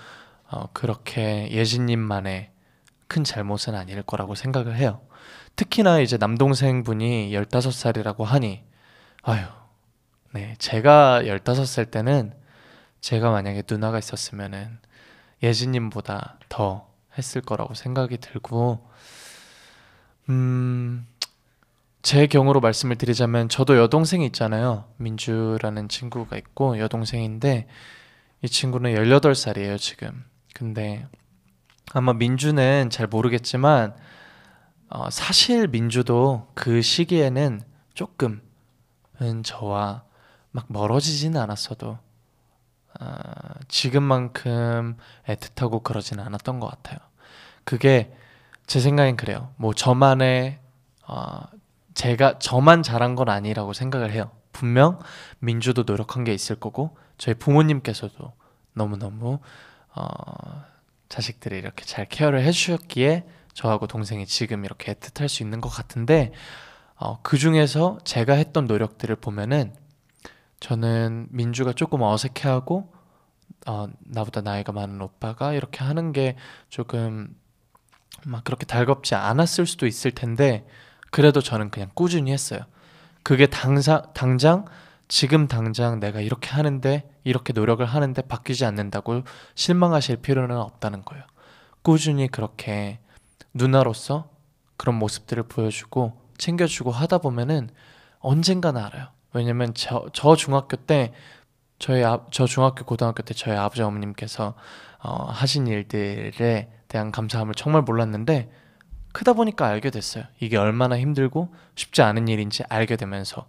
어, 0.51 0.69
그렇게 0.73 1.49
예진님만의 1.49 2.51
큰 3.07 3.23
잘못은 3.23 3.75
아닐 3.75 4.01
거라고 4.01 4.35
생각을 4.35 4.75
해요. 4.75 4.99
특히나 5.55 6.01
이제 6.01 6.17
남동생 6.17 6.83
분이 6.83 7.31
15살이라고 7.31 8.25
하니 8.25 8.65
아유 9.23 9.45
네 10.33 10.55
제가 10.57 11.21
15살 11.23 11.91
때는 11.91 12.33
제가 12.99 13.31
만약에 13.31 13.63
누나가 13.71 13.99
있었으면은 13.99 14.79
예진님보다 15.41 16.39
더 16.49 16.89
했을 17.17 17.39
거라고 17.39 17.73
생각이 17.73 18.17
들고 18.17 18.85
음. 20.27 21.07
제 22.01 22.27
경우로 22.27 22.61
말씀을 22.61 22.95
드리자면 22.95 23.49
저도 23.49 23.77
여동생이 23.77 24.25
있잖아요. 24.27 24.85
민주라는 24.97 25.89
친구가 25.89 26.37
있고 26.37 26.79
여동생인데 26.79 27.67
이 28.41 28.47
친구는 28.47 28.93
18살이에요, 28.95 29.77
지금. 29.77 30.23
근데 30.53 31.05
아마 31.93 32.13
민주는 32.13 32.89
잘 32.89 33.07
모르겠지만 33.07 33.95
어, 34.89 35.09
사실 35.09 35.67
민주도 35.67 36.47
그 36.55 36.81
시기에는 36.81 37.61
조금은 37.93 38.39
저와 39.43 40.03
막 40.51 40.65
멀어지지는 40.69 41.39
않았어도 41.39 41.99
아, 42.99 43.53
지금만큼 43.67 44.97
애틋하고 45.27 45.83
그러지는 45.83 46.23
않았던 46.23 46.59
것 46.59 46.67
같아요. 46.67 46.97
그게 47.65 48.15
제 48.65 48.79
생각엔 48.79 49.15
그래요. 49.15 49.53
뭐 49.57 49.73
저만의 49.73 50.59
어, 51.07 51.41
제가 51.93 52.39
저만 52.39 52.83
잘한 52.83 53.15
건 53.15 53.29
아니라고 53.29 53.73
생각을 53.73 54.11
해요. 54.11 54.31
분명 54.51 54.99
민주도 55.39 55.83
노력한 55.85 56.23
게 56.23 56.33
있을 56.33 56.55
거고 56.55 56.97
저희 57.17 57.35
부모님께서도 57.35 58.33
너무너무 58.73 59.39
어, 59.95 60.65
자식들이 61.09 61.57
이렇게 61.57 61.85
잘 61.85 62.05
케어를 62.05 62.43
해주셨기에 62.43 63.25
저하고 63.53 63.87
동생이 63.87 64.25
지금 64.25 64.63
이렇게 64.65 64.93
애틋할 64.93 65.27
수 65.27 65.43
있는 65.43 65.59
것 65.61 65.69
같은데 65.69 66.31
어, 66.95 67.19
그 67.21 67.37
중에서 67.37 67.97
제가 68.03 68.33
했던 68.33 68.65
노력들을 68.65 69.15
보면은 69.17 69.73
저는 70.59 71.27
민주가 71.31 71.73
조금 71.73 72.01
어색해하고 72.01 72.93
어, 73.67 73.87
나보다 73.99 74.41
나이가 74.41 74.71
많은 74.71 75.01
오빠가 75.01 75.53
이렇게 75.53 75.83
하는 75.83 76.11
게 76.11 76.35
조금 76.69 77.35
막 78.25 78.43
그렇게 78.43 78.65
달갑지 78.65 79.15
않았을 79.15 79.65
수도 79.65 79.87
있을 79.87 80.11
텐데 80.11 80.65
그래도 81.11 81.41
저는 81.41 81.69
그냥 81.69 81.89
꾸준히 81.93 82.31
했어요. 82.31 82.61
그게 83.23 83.47
당사, 83.47 84.01
당장 84.13 84.65
지금 85.07 85.47
당장 85.47 85.99
내가 85.99 86.21
이렇게 86.21 86.49
하는데 86.49 87.09
이렇게 87.23 87.51
노력을 87.51 87.83
하는데 87.85 88.21
바뀌지 88.21 88.65
않는다고 88.65 89.23
실망하실 89.55 90.17
필요는 90.17 90.55
없다는 90.55 91.03
거예요. 91.03 91.23
꾸준히 91.81 92.27
그렇게 92.27 92.99
누나로서 93.53 94.29
그런 94.77 94.95
모습들을 94.95 95.43
보여주고 95.43 96.13
챙겨주고 96.37 96.91
하다 96.91 97.17
보면은 97.19 97.69
언젠가는 98.19 98.81
알아요. 98.81 99.07
왜냐면 99.33 99.73
저, 99.73 100.05
저 100.13 100.35
중학교 100.35 100.77
때 100.77 101.13
저희 101.79 102.03
아, 102.03 102.19
저 102.31 102.45
중학교 102.45 102.85
고등학교 102.85 103.23
때 103.23 103.33
저희 103.33 103.55
아버지 103.55 103.81
어머님께서 103.81 104.53
어, 105.01 105.25
하신 105.25 105.67
일들에 105.67 106.69
대한 106.87 107.11
감사함을 107.11 107.55
정말 107.55 107.83
몰랐는데 107.83 108.49
크다 109.11 109.33
보니까 109.33 109.67
알게 109.67 109.89
됐어요. 109.89 110.25
이게 110.39 110.57
얼마나 110.57 110.97
힘들고 110.97 111.53
쉽지 111.75 112.01
않은 112.01 112.27
일인지 112.27 112.63
알게 112.69 112.95
되면서 112.95 113.47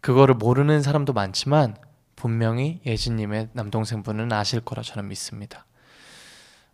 그거를 0.00 0.34
모르는 0.34 0.82
사람도 0.82 1.12
많지만 1.12 1.76
분명히 2.16 2.80
예진님의 2.86 3.50
남동생분은 3.52 4.32
아실 4.32 4.60
거라 4.60 4.82
저는 4.82 5.08
믿습니다. 5.08 5.66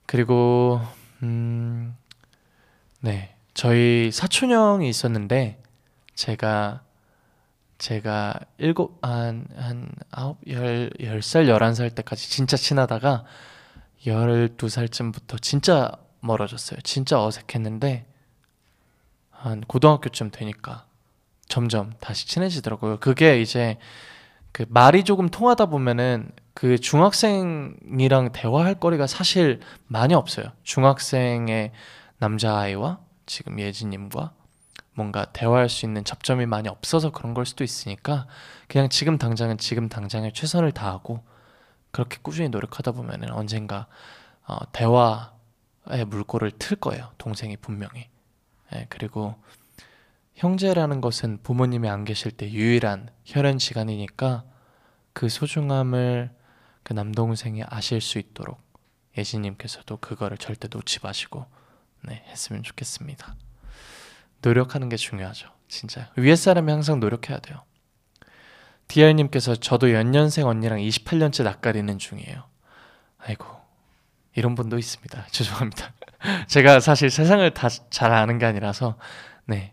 그리고 0.06 0.80
음, 1.22 1.96
네 3.00 3.34
저희 3.54 4.10
사촌 4.12 4.50
형이 4.50 4.88
있었는데 4.88 5.62
제가 6.14 6.82
제가 7.78 8.34
일곱 8.58 8.98
한한 9.02 9.90
아홉 10.10 10.38
열열 10.46 11.22
살 11.22 11.48
열한 11.48 11.74
살 11.74 11.90
때까지 11.90 12.30
진짜 12.30 12.56
친하다가 12.56 13.24
열두 14.06 14.68
살쯤부터 14.68 15.38
진짜 15.38 15.92
멀어졌어요. 16.24 16.80
진짜 16.82 17.22
어색했는데 17.22 18.06
한 19.30 19.60
고등학교쯤 19.62 20.30
되니까 20.30 20.86
점점 21.48 21.92
다시 22.00 22.26
친해지더라고요. 22.26 22.98
그게 22.98 23.40
이제 23.40 23.78
그 24.52 24.64
말이 24.68 25.04
조금 25.04 25.28
통하다 25.28 25.66
보면은 25.66 26.30
그 26.54 26.78
중학생이랑 26.78 28.32
대화할 28.32 28.76
거리가 28.76 29.06
사실 29.06 29.60
많이 29.86 30.14
없어요. 30.14 30.46
중학생의 30.62 31.72
남자아이와 32.18 33.00
지금 33.26 33.58
예진님과 33.58 34.32
뭔가 34.94 35.24
대화할 35.32 35.68
수 35.68 35.84
있는 35.84 36.04
접점이 36.04 36.46
많이 36.46 36.68
없어서 36.68 37.10
그런 37.10 37.34
걸 37.34 37.46
수도 37.46 37.64
있으니까 37.64 38.26
그냥 38.68 38.88
지금 38.88 39.18
당장은 39.18 39.58
지금 39.58 39.88
당장에 39.88 40.32
최선을 40.32 40.72
다하고 40.72 41.24
그렇게 41.90 42.18
꾸준히 42.22 42.48
노력하다 42.48 42.92
보면은 42.92 43.32
언젠가 43.32 43.88
어, 44.46 44.58
대화의 44.72 45.33
물꼬를 46.04 46.52
틀 46.52 46.76
거예요. 46.76 47.12
동생이 47.18 47.56
분명히. 47.56 48.08
예, 48.74 48.86
그리고 48.88 49.36
형제라는 50.34 51.00
것은 51.00 51.38
부모님이 51.42 51.88
안 51.88 52.04
계실 52.04 52.32
때 52.32 52.50
유일한 52.50 53.08
혈연 53.24 53.58
시간이니까 53.58 54.44
그 55.12 55.28
소중함을 55.28 56.30
그 56.82 56.92
남동생이 56.92 57.62
아실 57.66 58.00
수 58.00 58.18
있도록 58.18 58.60
예진님께서도 59.16 59.98
그거를 59.98 60.38
절대 60.38 60.68
놓지 60.70 61.00
마시고 61.02 61.46
네, 62.02 62.24
했으면 62.28 62.62
좋겠습니다. 62.62 63.36
노력하는 64.42 64.88
게 64.88 64.96
중요하죠. 64.96 65.48
진짜 65.68 66.12
위에 66.16 66.36
사람이 66.36 66.70
항상 66.70 67.00
노력해야 67.00 67.38
돼요. 67.38 67.62
디알님께서 68.88 69.56
저도 69.56 69.92
연년생 69.92 70.46
언니랑 70.46 70.80
28년째 70.80 71.44
낯가리는 71.44 71.98
중이에요. 71.98 72.44
아이고 73.18 73.46
이런 74.34 74.54
분도 74.54 74.78
있습니다. 74.78 75.26
죄송합니다. 75.30 75.92
제가 76.48 76.80
사실 76.80 77.10
세상을 77.10 77.48
다 77.54 77.68
잘 77.90 78.12
아는 78.12 78.38
게 78.38 78.46
아니라서 78.46 78.96
네 79.46 79.72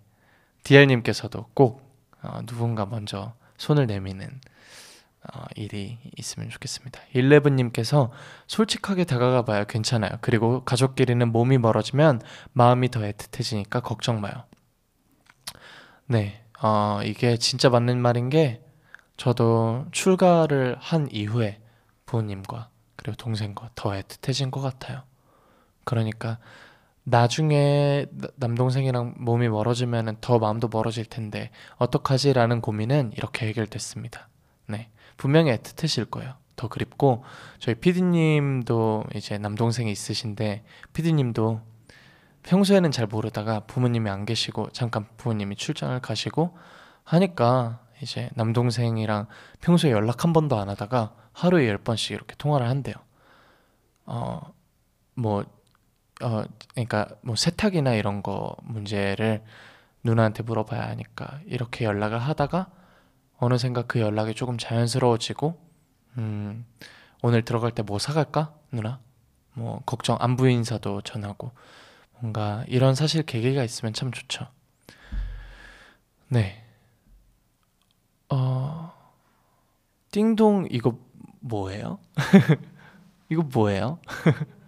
디알님께서도 0.64 1.47
꼭 1.53 1.82
어, 2.22 2.41
누군가 2.45 2.86
먼저 2.86 3.34
손을 3.57 3.88
내미는 3.88 4.39
어, 5.34 5.43
일이 5.55 5.97
있으면 6.18 6.49
좋겠습니다. 6.49 6.99
일레븐님께서 7.14 8.12
솔직하게 8.47 9.03
다가가 9.05 9.43
봐야 9.43 9.64
괜찮아요. 9.66 10.12
그리고 10.22 10.64
가족끼리는 10.64 11.32
몸이 11.32 11.57
멀어지면 11.59 12.22
마음이 12.53 12.89
더 12.89 13.01
애틋해지니까 13.01 13.84
걱정 13.84 14.20
마요. 14.20 14.34
네, 16.07 16.43
어, 16.62 17.01
이게 17.03 17.38
진짜 17.38 17.70
맞는 17.70 18.01
말인 18.01 18.30
게 18.30 18.62
저도 19.18 19.86
출가를 19.91 20.76
한 20.80 21.07
이후에 21.12 21.59
부모님과 22.07 22.70
그리고 23.02 23.18
동생과 23.18 23.72
더 23.74 23.89
애틋해진 23.91 24.52
것 24.52 24.62
같아요. 24.62 25.02
그러니까 25.86 26.38
나중에 27.04 28.06
나- 28.12 28.28
남동생이랑 28.36 29.16
몸이 29.18 29.49
멀어지면 29.49 30.18
더 30.22 30.38
마음도 30.38 30.70
멀어질 30.72 31.06
텐데 31.06 31.49
어떡하지라는 31.78 32.62
고민은 32.62 33.14
이렇게 33.18 33.47
해결됐습니다. 33.47 34.30
네, 34.68 34.89
분명히 35.18 35.52
애틋해질 35.52 36.12
거예요. 36.12 36.36
더 36.56 36.68
그립고 36.68 37.24
저희 37.58 37.74
PD님도 37.74 39.06
이제 39.16 39.39
남동생이 39.39 39.91
있으신데 39.91 40.64
PD님도 40.93 41.60
평소에는 42.43 42.91
잘 42.91 43.08
모르다가 43.08 43.62
부모님이 43.62 44.12
안 44.12 44.26
계시고 44.26 44.70
잠깐 44.70 45.08
부모님이 45.18 45.56
출장을 45.56 45.99
가시고 46.02 46.56
하니까 47.04 47.80
이제 48.04 48.30
남동생이랑 48.36 49.26
평소에 49.60 49.89
연락 49.89 50.24
한 50.24 50.34
번도 50.34 50.60
안 50.60 50.70
하다가 50.70 51.16
하루에 51.34 51.67
열 51.67 51.77
번씩 51.77 52.11
이렇게 52.11 52.36
통화를 52.38 52.67
한대요. 52.67 52.95
어, 54.05 54.41
뭐, 55.15 55.43
어, 56.21 56.43
그러니까 56.73 57.07
뭐 57.21 57.36
세탁이나 57.36 57.93
이런 57.95 58.21
거 58.23 58.55
문제를 58.63 59.43
누나한테 60.03 60.43
물어봐야 60.43 60.88
하니까 60.89 61.39
이렇게 61.45 61.86
연락을 61.86 62.19
하다가 62.19 62.71
어느샌가 63.38 63.84
그 63.84 63.99
연락이 63.99 64.34
조금 64.36 64.57
자연스러워지고, 64.57 65.59
음, 66.17 66.65
오늘 67.23 67.43
들어갈 67.43 67.71
때 67.71 67.84
뭐 67.84 67.99
사갈까? 67.99 68.53
누나? 68.71 68.99
뭐, 69.53 69.82
걱정, 69.86 70.17
안부 70.19 70.49
인사도 70.49 71.01
전하고, 71.01 71.51
뭔가 72.19 72.63
이런 72.67 72.95
사실 72.95 73.23
계기가 73.23 73.63
있으면 73.63 73.93
참 73.93 74.11
좋죠. 74.11 74.47
네. 76.29 76.63
어, 78.29 78.93
띵동 80.11 80.67
이거 80.71 80.97
뭐예요? 81.42 82.00
이거 83.30 83.44
뭐예요? 83.44 84.00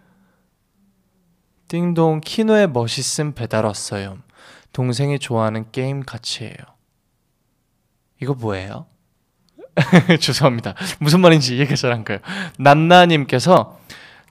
띵동 1.70 2.22
키노의 2.22 2.70
멋있음 2.70 3.34
배달 3.34 3.66
왔어요. 3.66 4.20
동생이 4.74 5.20
좋아하는 5.20 5.66
게임 5.72 6.02
같이 6.02 6.44
해요. 6.44 6.56
이거 8.22 8.34
뭐예요? 8.34 8.86
죄송합니다. 10.20 10.76
무슨 11.00 11.22
말인지 11.22 11.58
이해가 11.58 11.76
잘 11.76 11.92
안 11.92 12.04
가요. 12.04 12.20
난나님께서 12.60 13.80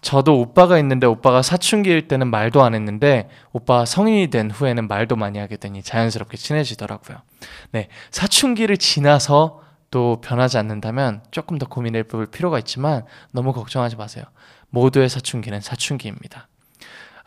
저도 0.01 0.40
오빠가 0.40 0.78
있는데 0.78 1.07
오빠가 1.07 1.43
사춘기일 1.43 2.09
때는 2.09 2.28
말도 2.28 2.62
안 2.62 2.74
했는데 2.74 3.28
오빠가 3.53 3.84
성인이 3.84 4.30
된 4.30 4.51
후에는 4.51 4.88
말도 4.88 5.16
많이 5.16 5.38
하게 5.38 5.57
되니 5.57 5.82
자연스럽게 5.82 6.36
친해지더라고요. 6.36 7.18
네, 7.70 7.88
사춘기를 8.11 8.78
지나서 8.78 9.61
또 9.93 10.20
변하지 10.22 10.57
않는다면 10.57 11.22
조금 11.30 11.59
더 11.59 11.66
고민해 11.66 12.05
볼 12.05 12.26
필요가 12.26 12.59
있지만 12.59 13.05
너무 13.30 13.53
걱정하지 13.53 13.97
마세요. 13.97 14.24
모두의 14.70 15.11
사춘기는 15.11 15.61
사춘기입니다. 15.61 16.49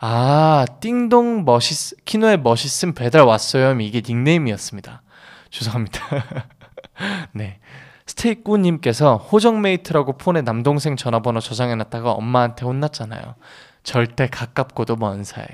아, 0.00 0.66
띵동 0.80 1.44
멋있, 1.44 1.96
키노의 2.04 2.38
멋있음 2.38 2.92
배달 2.92 3.22
왔어요. 3.22 3.80
이게 3.80 4.02
닉네임이었습니다. 4.06 5.02
죄송합니다. 5.50 6.00
네. 7.32 7.60
스테이꾸님께서 8.06 9.16
호정메이트라고 9.16 10.18
폰에 10.18 10.42
남동생 10.42 10.96
전화번호 10.96 11.38
저장해놨다가 11.38 12.10
엄마한테 12.10 12.66
혼났잖아요. 12.66 13.36
절대 13.84 14.26
가깝고도 14.26 14.96
먼 14.96 15.22
사이. 15.22 15.46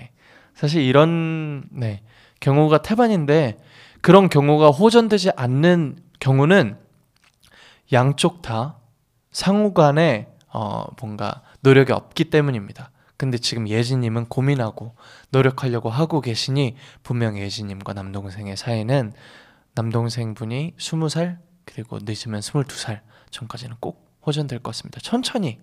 사실 0.55 0.81
이런 0.81 1.65
네, 1.71 2.03
경우가 2.41 2.79
태반인데 2.79 3.59
그런 4.01 4.31
경우가 4.31 4.71
호전되지 4.71 5.33
않는 5.37 5.97
경우는 6.21 6.79
양쪽 7.93 8.43
다 8.43 8.79
상호 9.31 9.75
간에 9.75 10.29
어, 10.49 10.85
뭔가 11.01 11.43
노력이 11.61 11.93
없기 11.93 12.25
때문입니다. 12.25 12.91
근데 13.17 13.39
지금 13.39 13.69
예진님은 13.69 14.27
고민하고 14.27 14.95
노력하려고 15.31 15.91
하고 15.91 16.21
계시니 16.21 16.77
분명 17.03 17.39
예진님과 17.39 17.93
남동생의 17.93 18.57
사이는 18.57 19.13
남동생분이 19.75 20.75
20살 20.77 21.39
그리고 21.65 21.99
늦으면 22.03 22.41
22살 22.41 23.01
전까지는 23.31 23.77
꼭 23.81 24.19
호전될 24.27 24.59
것 24.59 24.73
같습니다. 24.73 25.01
천천히 25.01 25.61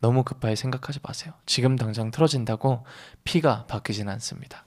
너무 0.00 0.24
급하게 0.24 0.56
생각하지 0.56 1.00
마세요. 1.02 1.34
지금 1.46 1.76
당장 1.76 2.10
틀어진다고 2.10 2.84
피가 3.24 3.66
바뀌진 3.66 4.08
않습니다. 4.08 4.64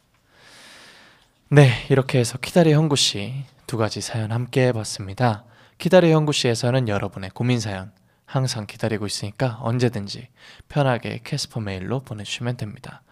네, 1.50 1.86
이렇게 1.90 2.20
해서 2.20 2.38
키다리 2.38 2.74
형구 2.74 2.96
씨 2.96 3.46
두 3.68 3.76
가지 3.76 4.00
사연 4.00 4.32
함께 4.32 4.68
해봤습니다. 4.68 5.44
키다리 5.78 6.12
형구 6.12 6.34
씨에서는 6.34 6.88
여러분의 6.88 7.30
고민 7.32 7.60
사연 7.60 7.92
항상 8.26 8.66
기다리고 8.66 9.06
있으니까 9.06 9.58
언제든지 9.62 10.28
편하게 10.68 11.20
캐스퍼 11.24 11.62
메일로 11.62 12.02
보내주시면 12.02 12.58
됩니다. 12.58 13.04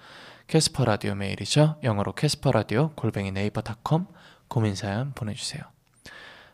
캐스퍼 0.48 0.86
라디오 0.86 1.16
메일이죠. 1.16 1.78
영어로 1.84 2.14
캐스퍼 2.14 2.52
라디오 2.52 2.90
골뱅이 2.96 3.32
네이버닷컴 3.32 4.08
고민 4.48 4.76
사연 4.76 5.14
보내주세요. 5.14 5.64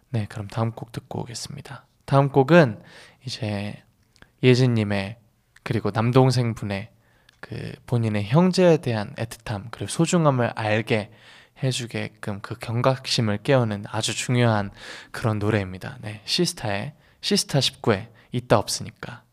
네, 0.09 0.25
그럼 0.29 0.47
다음 0.47 0.71
곡 0.71 0.91
듣고 0.91 1.21
오겠습니다. 1.21 1.85
다음 2.05 2.29
곡은 2.29 2.81
이제 3.25 3.81
예진님의 4.43 5.17
그리고 5.63 5.91
남동생 5.91 6.53
분의 6.53 6.89
그 7.39 7.73
본인의 7.87 8.25
형제에 8.25 8.77
대한 8.77 9.15
애틋함 9.15 9.67
그리고 9.71 9.89
소중함을 9.89 10.51
알게 10.55 11.11
해주게끔 11.63 12.41
그 12.41 12.55
경각심을 12.57 13.39
깨우는 13.43 13.85
아주 13.89 14.15
중요한 14.15 14.71
그런 15.11 15.39
노래입니다. 15.39 15.97
네, 16.01 16.21
시스타의 16.25 16.93
시스타 17.21 17.59
19에 17.59 18.07
있다 18.31 18.57
없으니까. 18.57 19.23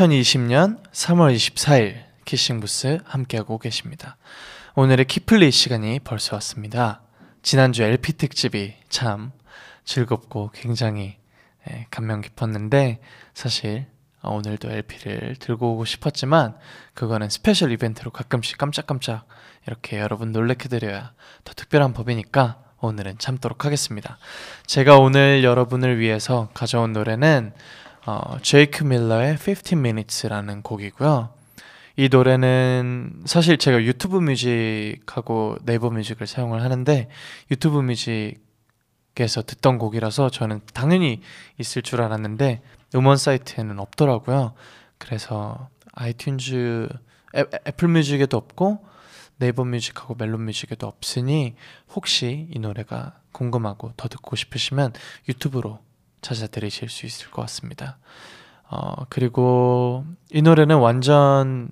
2020년 0.00 0.82
3월 0.92 1.34
24일 1.34 1.94
키싱부스 2.24 3.00
함께하고 3.04 3.58
계십니다. 3.58 4.16
오늘의 4.74 5.04
키플리 5.04 5.50
시간이 5.50 6.00
벌써 6.00 6.36
왔습니다. 6.36 7.02
지난주 7.42 7.82
LP 7.82 8.14
특집이 8.14 8.76
참 8.88 9.30
즐겁고 9.84 10.52
굉장히 10.54 11.18
예, 11.68 11.86
감명 11.90 12.22
깊었는데 12.22 13.00
사실 13.34 13.88
어, 14.22 14.34
오늘도 14.36 14.70
LP를 14.70 15.36
들고 15.36 15.74
오고 15.74 15.84
싶었지만 15.84 16.56
그거는 16.94 17.28
special 17.28 17.70
이벤트로 17.70 18.10
가끔씩 18.10 18.56
깜짝깜짝 18.56 19.26
이렇게 19.66 19.98
여러분 19.98 20.32
놀래켜드려야 20.32 21.12
더 21.44 21.52
특별한 21.52 21.92
법이니까 21.92 22.62
오늘은 22.80 23.18
참도록 23.18 23.66
하겠습니다. 23.66 24.16
제가 24.64 24.96
오늘 24.96 25.44
여러분을 25.44 25.98
위해서 25.98 26.48
가져온 26.54 26.94
노래는 26.94 27.52
어, 28.10 28.38
제이크 28.42 28.82
밀러의 28.82 29.36
15 29.38 29.76
Minutes라는 29.78 30.62
곡이고요. 30.62 31.28
이 31.96 32.08
노래는 32.10 33.22
사실 33.24 33.56
제가 33.56 33.84
유튜브 33.84 34.18
뮤직하고 34.18 35.56
네이버 35.62 35.90
뮤직을 35.90 36.26
사용을 36.26 36.62
하는데 36.62 37.08
유튜브 37.52 37.78
뮤직에서 37.78 39.42
듣던 39.46 39.78
곡이라서 39.78 40.30
저는 40.30 40.60
당연히 40.74 41.20
있을 41.58 41.82
줄 41.82 42.02
알았는데 42.02 42.62
음원 42.96 43.16
사이트에는 43.16 43.78
없더라고요. 43.78 44.54
그래서 44.98 45.68
아이튠즈 45.92 46.92
애, 47.36 47.44
애플 47.68 47.86
뮤직에도 47.88 48.36
없고 48.36 48.84
네이버 49.38 49.64
뮤직하고 49.64 50.16
멜론 50.18 50.46
뮤직에도 50.46 50.88
없으니 50.88 51.54
혹시 51.94 52.48
이 52.50 52.58
노래가 52.58 53.20
궁금하고 53.30 53.92
더 53.96 54.08
듣고 54.08 54.34
싶으시면 54.34 54.94
유튜브로 55.28 55.78
찾아 56.22 56.46
들으실 56.46 56.88
수 56.88 57.06
있을 57.06 57.30
것 57.30 57.42
같습니다. 57.42 57.98
어, 58.68 59.04
그리고 59.08 60.04
이 60.30 60.42
노래는 60.42 60.78
완전 60.78 61.70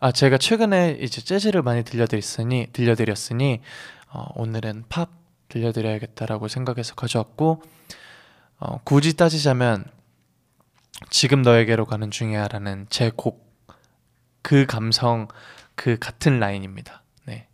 아 0.00 0.12
제가 0.12 0.38
최근에 0.38 0.98
이제 1.00 1.20
재즈를 1.20 1.62
많이 1.62 1.84
들려드렸으니 1.84 2.68
들려드렸으니 2.72 3.60
어, 4.12 4.26
오늘은 4.34 4.84
팝 4.88 5.10
들려드려야겠다라고 5.48 6.48
생각해서 6.48 6.94
가져왔고 6.94 7.62
어, 8.58 8.80
굳이 8.84 9.16
따지자면 9.16 9.84
지금 11.10 11.42
너에게로 11.42 11.86
가는 11.86 12.10
중이야라는 12.10 12.86
제 12.90 13.10
곡 13.10 13.50
그 14.42 14.66
감성 14.66 15.28
그 15.74 15.98
같은 15.98 16.40
라인입니다. 16.40 17.02
네, 17.26 17.46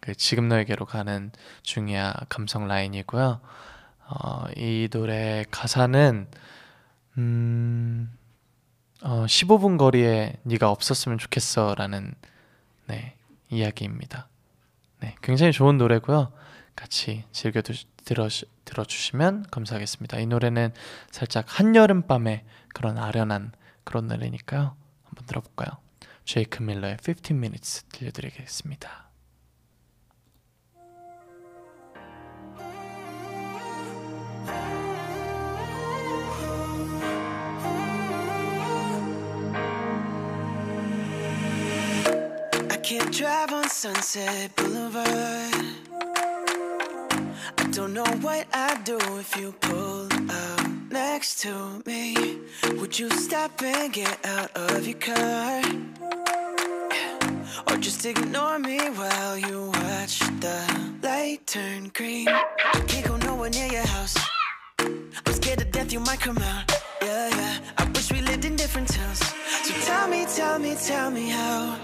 그 0.00 0.14
지금 0.14 0.48
너에게로 0.48 0.86
가는 0.86 1.30
중이야 1.62 2.14
감성 2.28 2.66
라인이고요. 2.66 3.40
어, 4.10 4.44
이 4.56 4.88
노래 4.90 5.44
가사는 5.50 6.26
음, 7.18 8.12
어, 9.02 9.24
15분 9.26 9.78
거리에 9.78 10.34
네가 10.42 10.70
없었으면 10.70 11.18
좋겠어라는 11.18 12.14
네, 12.86 13.14
이야기입니다. 13.50 14.28
네, 15.00 15.14
굉장히 15.22 15.52
좋은 15.52 15.78
노래고요. 15.78 16.32
같이 16.74 17.24
즐겨 17.32 17.62
두, 17.62 17.72
들어 18.04 18.28
들어주시면 18.64 19.46
감사하겠습니다. 19.50 20.18
이 20.18 20.26
노래는 20.26 20.72
살짝 21.10 21.44
한여름 21.48 22.02
밤의 22.02 22.44
그런 22.74 22.98
아련한 22.98 23.52
그런 23.84 24.08
노래니까요. 24.08 24.76
한번 25.04 25.26
들어볼까요? 25.26 25.78
제이크 26.24 26.62
밀러의 26.62 26.98
15 27.02 27.34
Minutes 27.34 27.84
들려드리겠습니다. 27.88 29.09
Can't 42.90 43.12
drive 43.12 43.52
on 43.52 43.68
Sunset 43.68 44.56
Boulevard. 44.56 45.54
I 47.56 47.64
don't 47.70 47.94
know 47.94 48.10
what 48.20 48.48
I'd 48.52 48.82
do 48.82 48.98
if 49.16 49.36
you 49.36 49.52
pulled 49.60 50.12
up 50.28 50.68
next 50.90 51.38
to 51.42 51.80
me. 51.86 52.40
Would 52.80 52.98
you 52.98 53.08
stop 53.10 53.62
and 53.62 53.92
get 53.92 54.18
out 54.26 54.50
of 54.56 54.84
your 54.88 54.98
car? 54.98 55.62
Or 57.68 57.76
just 57.76 58.04
ignore 58.04 58.58
me 58.58 58.78
while 58.78 59.38
you 59.38 59.66
watch 59.66 60.18
the 60.40 60.98
light 61.00 61.46
turn 61.46 61.92
green? 61.94 62.26
Nowhere 63.40 63.52
near 63.52 63.72
your 63.72 63.86
house. 63.86 64.18
I'm 64.80 65.32
scared 65.32 65.60
to 65.60 65.64
death 65.64 65.90
you 65.94 66.00
might 66.00 66.20
come 66.20 66.36
out. 66.36 66.70
Yeah, 67.00 67.28
yeah. 67.28 67.58
I 67.78 67.84
wish 67.94 68.12
we 68.12 68.20
lived 68.20 68.44
in 68.44 68.54
different 68.54 68.88
towns. 68.88 69.20
So 69.64 69.72
tell 69.86 70.08
me, 70.08 70.26
tell 70.26 70.58
me, 70.58 70.76
tell 70.76 71.10
me 71.10 71.30
how. 71.30 71.78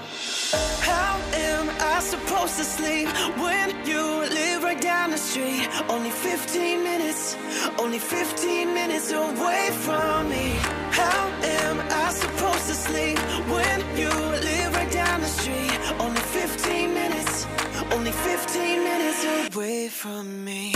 How 0.82 1.16
am 1.32 1.70
I 1.80 2.00
supposed 2.00 2.58
to 2.58 2.64
sleep 2.64 3.08
when 3.38 3.70
you 3.86 4.02
live 4.38 4.64
right 4.64 4.78
down 4.82 5.12
the 5.12 5.16
street? 5.16 5.66
Only 5.88 6.10
15 6.10 6.84
minutes, 6.84 7.38
only 7.78 8.00
15 8.00 8.74
minutes 8.74 9.12
away 9.12 9.70
from 9.72 10.28
me. 10.28 10.56
How 10.90 11.22
am 11.64 11.80
I 11.90 12.10
supposed 12.10 12.66
to 12.68 12.74
sleep 12.74 13.18
when 13.48 13.80
you 13.96 14.10
live 14.10 14.74
right 14.74 14.92
down 14.92 15.22
the 15.22 15.32
street? 15.40 15.78
Only 16.00 16.20
15 16.20 16.92
minutes, 16.92 17.46
only 17.92 18.12
15 18.12 18.84
minutes 18.84 19.56
away 19.56 19.88
from 19.88 20.44
me. 20.44 20.74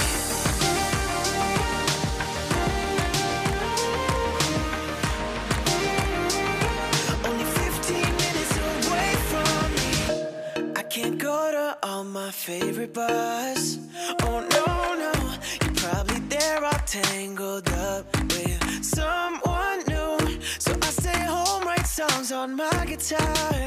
All 11.82 12.04
my 12.04 12.30
favorite 12.30 12.92
bars. 12.92 13.78
Oh 14.22 14.40
no, 14.56 14.66
no, 15.04 15.12
you're 15.62 15.74
probably 15.74 16.20
there 16.28 16.64
all 16.64 16.80
tangled 16.86 17.68
up 17.70 18.04
with 18.28 18.84
someone 18.84 19.78
new. 19.86 20.40
So 20.58 20.72
I 20.82 20.90
stay 20.90 21.20
home, 21.20 21.64
write 21.64 21.86
songs 21.86 22.32
on 22.32 22.54
my 22.56 22.84
guitar. 22.86 23.64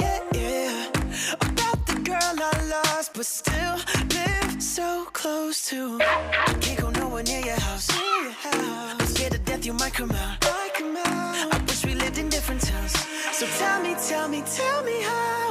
Yeah, 0.00 0.20
yeah. 0.34 0.86
About 1.40 1.86
the 1.86 2.00
girl 2.04 2.34
I 2.52 2.66
lost, 2.68 3.14
but 3.14 3.26
still 3.26 3.76
live 4.14 4.62
so 4.62 5.06
close 5.12 5.68
to. 5.70 5.98
I 6.02 6.54
can't 6.60 6.80
go 6.80 6.90
nowhere 6.90 7.22
near 7.24 7.44
your 7.44 7.60
house. 7.60 7.88
I'm 8.44 9.06
scared 9.06 9.32
to 9.32 9.38
death 9.38 9.66
you 9.66 9.72
might 9.72 9.94
come 9.94 10.10
out. 10.12 10.44
Might 10.44 10.74
come 10.74 10.96
out. 10.96 11.54
I 11.54 11.58
wish 11.66 11.84
we 11.84 11.94
lived 11.94 12.18
in 12.18 12.28
different 12.28 12.60
towns. 12.60 12.92
So 13.32 13.46
tell 13.58 13.82
me, 13.82 13.94
tell 14.08 14.28
me, 14.28 14.42
tell 14.42 14.82
me 14.84 15.02
how. 15.02 15.49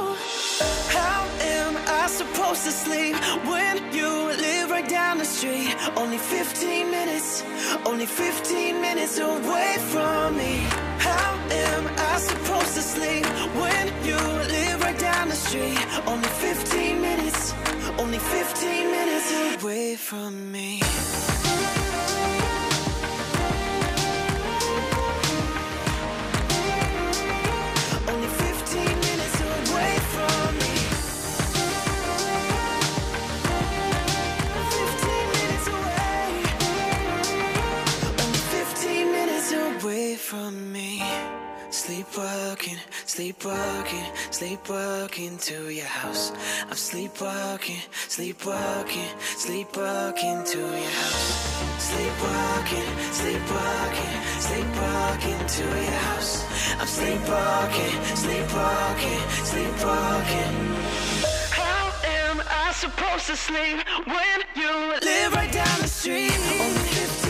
I 2.00 2.06
supposed 2.06 2.64
to 2.64 2.70
sleep 2.70 3.14
when 3.44 3.92
you 3.92 4.08
live 4.08 4.70
right 4.70 4.88
down 4.88 5.18
the 5.18 5.24
street? 5.26 5.76
Only 5.98 6.16
15 6.16 6.90
minutes, 6.90 7.44
only 7.84 8.06
15 8.06 8.80
minutes 8.80 9.18
away 9.18 9.76
from 9.92 10.34
me. 10.34 10.64
How 10.98 11.38
am 11.50 11.86
I 11.98 12.16
supposed 12.18 12.74
to 12.76 12.80
sleep 12.80 13.26
when 13.60 13.86
you 14.02 14.16
live 14.16 14.80
right 14.80 14.98
down 14.98 15.28
the 15.28 15.34
street? 15.34 15.78
Only 16.06 16.28
15 16.28 17.02
minutes, 17.02 17.52
only 17.98 18.18
15 18.18 18.90
minutes 18.90 19.62
away 19.62 19.96
from 19.96 20.50
me. 20.50 20.80
From 40.30 40.72
me. 40.72 41.02
Sleepwalking, 41.70 42.78
sleepwalking, 43.04 44.06
sleepwalking 44.30 45.36
to 45.38 45.70
your 45.70 45.92
house. 46.00 46.30
I'm 46.70 46.76
sleepwalking, 46.76 47.82
sleepwalking, 48.06 49.10
sleepwalking 49.18 50.44
to 50.52 50.58
your 50.58 50.94
house. 51.02 51.26
Sleepwalking, 51.90 52.90
sleepwalking, 53.20 54.14
sleepwalking 54.48 55.40
to 55.56 55.64
your 55.64 56.00
house. 56.08 56.32
I'm 56.78 56.86
sleepwalking, 56.86 57.96
sleepwalking, 58.22 59.22
sleepwalking. 59.50 60.54
How 61.58 61.90
am 62.22 62.40
I 62.48 62.70
supposed 62.72 63.26
to 63.26 63.34
sleep 63.34 63.78
when 64.06 64.38
you 64.54 64.72
live 65.02 65.32
right 65.32 65.50
down 65.50 65.80
the 65.80 65.88
street? 65.88 66.38
Only 66.60 66.88
15 67.02 67.29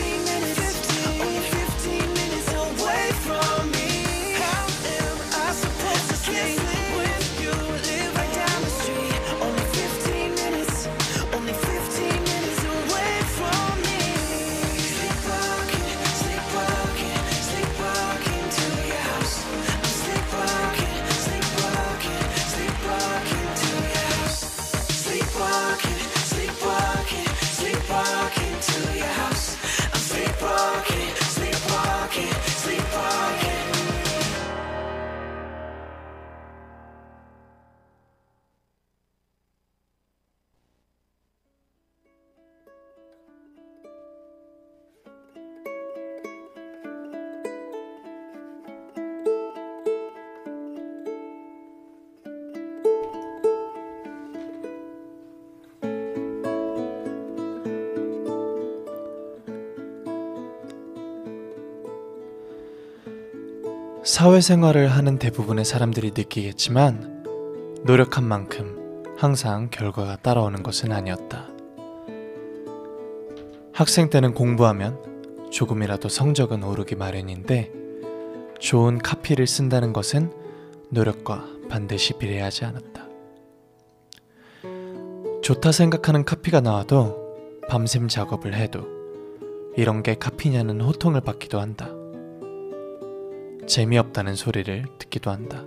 사회생활을 64.21 64.87
하는 64.87 65.17
대부분의 65.17 65.65
사람들이 65.65 66.11
느끼겠지만 66.15 67.23
노력한 67.85 68.23
만큼 68.23 69.03
항상 69.17 69.69
결과가 69.71 70.17
따라오는 70.17 70.61
것은 70.61 70.91
아니었다. 70.91 71.47
학생 73.73 74.11
때는 74.11 74.35
공부하면 74.35 75.49
조금이라도 75.49 76.07
성적은 76.07 76.63
오르기 76.63 76.93
마련인데 76.97 77.71
좋은 78.59 78.99
카피를 78.99 79.47
쓴다는 79.47 79.91
것은 79.91 80.31
노력과 80.91 81.47
반드시 81.67 82.13
비례하지 82.19 82.65
않았다. 82.65 83.07
좋다 85.41 85.71
생각하는 85.71 86.25
카피가 86.25 86.61
나와도 86.61 87.63
밤샘 87.69 88.07
작업을 88.07 88.53
해도 88.53 88.85
이런 89.75 90.03
게 90.03 90.13
카피냐는 90.13 90.79
호통을 90.79 91.21
받기도 91.21 91.59
한다. 91.59 91.90
재미없다는 93.71 94.35
소리를 94.35 94.83
듣기도 94.97 95.31
한다. 95.31 95.63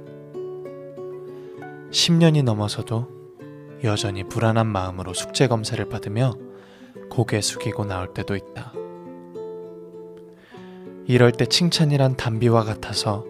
10년이 1.91 2.45
넘어서도 2.45 3.09
여전히 3.83 4.25
불안한 4.25 4.67
마음으로 4.67 5.15
숙제 5.15 5.49
검사를 5.49 5.83
받으며 5.89 6.35
고개 7.09 7.41
숙이고 7.41 7.87
나올 7.87 8.13
때도 8.13 8.37
있다. 8.37 8.75
이럴 11.07 11.33
때 11.33 11.47
칭찬이란 11.47 12.19
담비와 12.19 12.65
같아서 12.65 13.25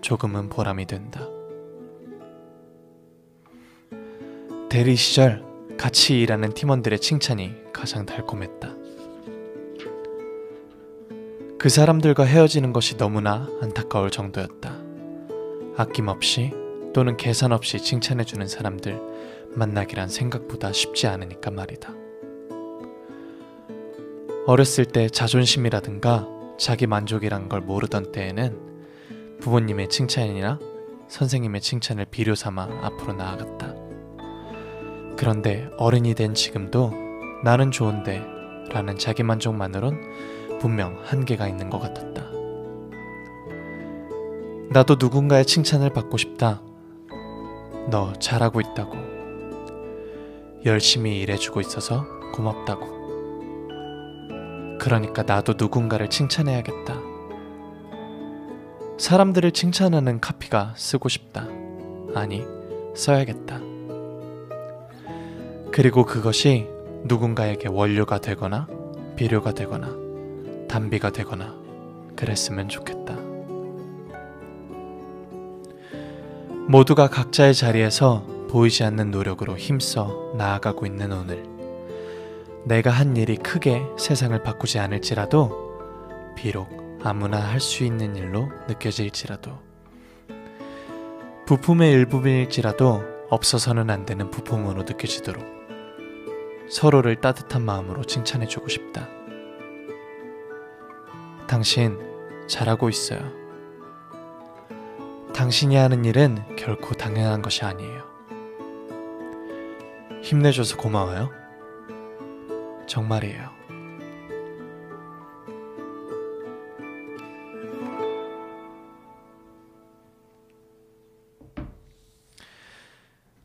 조금은 0.00 0.48
보람이 0.48 0.86
된다. 0.86 1.28
대리 4.68 4.96
시절 4.96 5.44
같이 5.78 6.20
일하는 6.20 6.54
팀원들의 6.54 6.98
칭찬이 6.98 7.52
가장 7.72 8.04
달콤했다. 8.04 8.77
그 11.58 11.68
사람들과 11.68 12.22
헤어지는 12.22 12.72
것이 12.72 12.96
너무나 12.96 13.48
안타까울 13.60 14.12
정도였다. 14.12 14.78
아낌없이 15.76 16.52
또는 16.94 17.16
계산 17.16 17.50
없이 17.50 17.78
칭찬해주는 17.78 18.46
사람들 18.46 19.00
만나기란 19.56 20.08
생각보다 20.08 20.72
쉽지 20.72 21.08
않으니까 21.08 21.50
말이다. 21.50 21.92
어렸을 24.46 24.84
때 24.84 25.08
자존심이라든가 25.08 26.28
자기 26.60 26.86
만족이란 26.86 27.48
걸 27.48 27.60
모르던 27.60 28.12
때에는 28.12 29.38
부모님의 29.40 29.88
칭찬이나 29.88 30.60
선생님의 31.08 31.60
칭찬을 31.60 32.06
비료 32.08 32.36
삼아 32.36 32.68
앞으로 32.82 33.14
나아갔다. 33.14 33.74
그런데 35.16 35.68
어른이 35.76 36.14
된 36.14 36.34
지금도 36.34 36.92
나는 37.42 37.72
좋은데 37.72 38.24
라는 38.70 38.96
자기 38.96 39.24
만족만으론 39.24 40.37
분명 40.58 40.98
한계가 41.04 41.48
있는 41.48 41.70
것 41.70 41.78
같았다. 41.78 42.22
나도 44.70 44.96
누군가의 44.98 45.46
칭찬을 45.46 45.90
받고 45.90 46.16
싶다. 46.18 46.60
너 47.90 48.12
잘하고 48.14 48.60
있다고. 48.60 48.96
열심히 50.66 51.20
일해주고 51.20 51.60
있어서 51.60 52.04
고맙다고. 52.34 52.98
그러니까 54.78 55.22
나도 55.22 55.54
누군가를 55.56 56.10
칭찬해야겠다. 56.10 57.00
사람들을 58.98 59.52
칭찬하는 59.52 60.20
카피가 60.20 60.74
쓰고 60.76 61.08
싶다. 61.08 61.46
아니, 62.14 62.44
써야겠다. 62.94 63.60
그리고 65.70 66.04
그것이 66.04 66.68
누군가에게 67.04 67.68
원료가 67.68 68.18
되거나 68.18 68.66
비료가 69.16 69.52
되거나 69.52 70.07
단비가 70.68 71.10
되거나 71.10 71.54
그랬으면 72.16 72.68
좋겠다. 72.68 73.16
모두가 76.68 77.08
각자의 77.08 77.54
자리에서 77.54 78.26
보이지 78.50 78.84
않는 78.84 79.10
노력으로 79.10 79.56
힘써 79.56 80.32
나아가고 80.36 80.86
있는 80.86 81.12
오늘. 81.12 81.44
내가 82.64 82.90
한 82.90 83.16
일이 83.16 83.36
크게 83.36 83.82
세상을 83.98 84.40
바꾸지 84.42 84.78
않을지라도 84.78 86.34
비록 86.36 86.68
아무나 87.02 87.38
할 87.38 87.60
수 87.60 87.84
있는 87.84 88.16
일로 88.16 88.48
느껴질지라도 88.68 89.52
부품의 91.46 91.92
일부분일지라도 91.92 93.02
없어서는 93.30 93.88
안 93.90 94.04
되는 94.04 94.30
부품으로 94.30 94.82
느껴지도록 94.82 95.44
서로를 96.68 97.16
따뜻한 97.20 97.62
마음으로 97.64 98.04
칭찬해주고 98.04 98.68
싶다. 98.68 99.08
당신 101.48 101.98
잘하고 102.46 102.90
있어요. 102.90 103.32
당신이 105.34 105.76
하는 105.76 106.04
일은 106.04 106.56
결코 106.56 106.94
당연한 106.94 107.40
것이 107.40 107.64
아니에요. 107.64 108.04
힘내줘서 110.22 110.76
고마워요. 110.76 111.32
정말이에요. 112.86 113.50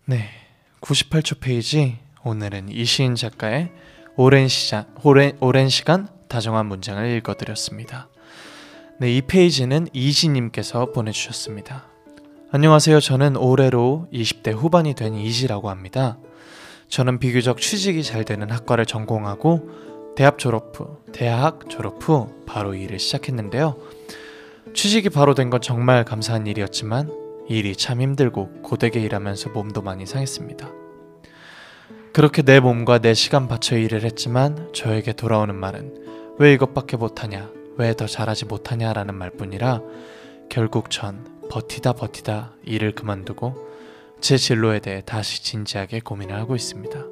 네. 0.05 0.29
98초 0.81 1.39
페이지. 1.39 1.97
오늘은 2.25 2.67
이시인 2.67 3.15
작가의 3.15 3.71
오랜 4.17 4.49
시간, 4.49 4.93
오랜, 5.03 5.37
오랜 5.39 5.69
시간 5.69 6.09
다정한 6.33 6.65
문장을 6.65 7.07
읽어드렸습니다. 7.17 8.07
네, 8.99 9.15
이 9.15 9.21
페이지는 9.21 9.87
이지님께서 9.93 10.91
보내주셨습니다. 10.91 11.85
안녕하세요. 12.49 13.01
저는 13.01 13.37
올해로 13.37 14.07
20대 14.11 14.51
후반이 14.51 14.95
된 14.95 15.13
이지라고 15.13 15.69
합니다. 15.69 16.17
저는 16.89 17.19
비교적 17.19 17.61
취직이 17.61 18.01
잘 18.01 18.25
되는 18.25 18.49
학과를 18.49 18.87
전공하고 18.87 19.69
대학 20.15 20.39
졸업 20.39 20.71
후, 20.75 20.97
대학 21.11 21.69
졸업 21.69 21.97
후 22.01 22.29
바로 22.47 22.73
일을 22.73 22.97
시작했는데요. 22.97 23.77
취직이 24.73 25.09
바로 25.09 25.35
된 25.35 25.51
건 25.51 25.61
정말 25.61 26.03
감사한 26.03 26.47
일이었지만 26.47 27.11
일이 27.47 27.75
참 27.75 28.01
힘들고 28.01 28.63
고되게 28.63 28.99
일하면서 29.01 29.51
몸도 29.51 29.83
많이 29.83 30.07
상했습니다. 30.07 30.67
그렇게 32.11 32.41
내 32.41 32.59
몸과 32.59 32.97
내 32.97 33.13
시간 33.13 33.47
바쳐 33.47 33.77
일을 33.77 34.03
했지만 34.03 34.71
저에게 34.73 35.13
돌아오는 35.13 35.53
말은 35.53 36.02
왜 36.39 36.53
이것밖에 36.53 36.97
못하냐, 36.97 37.49
왜 37.77 37.93
더 37.93 38.05
잘하지 38.07 38.45
못하냐라는 38.45 39.15
말뿐이라 39.15 39.81
결국 40.49 40.89
전 40.89 41.25
버티다 41.49 41.93
버티다 41.93 42.53
일을 42.65 42.93
그만두고 42.93 43.55
제 44.19 44.37
진로에 44.37 44.79
대해 44.79 45.01
다시 45.05 45.43
진지하게 45.43 45.99
고민을 45.99 46.35
하고 46.35 46.55
있습니다. 46.55 47.03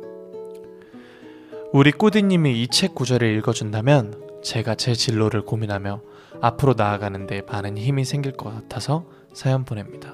우리 1.73 1.91
꾸디님이 1.91 2.61
이 2.61 2.67
책 2.67 2.95
구절을 2.95 3.27
읽어준다면 3.37 4.41
제가 4.43 4.75
제 4.75 4.93
진로를 4.93 5.43
고민하며 5.43 6.01
앞으로 6.41 6.73
나아가는데 6.75 7.43
많은 7.47 7.77
힘이 7.77 8.05
생길 8.05 8.31
것 8.33 8.53
같아서 8.53 9.05
사연 9.33 9.65
보냅니다. 9.65 10.13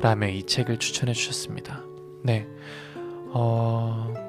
라며 0.00 0.28
이 0.28 0.44
책을 0.44 0.78
추천해 0.78 1.12
주셨습니다. 1.12 1.82
네, 2.22 2.46
어... 3.32 4.23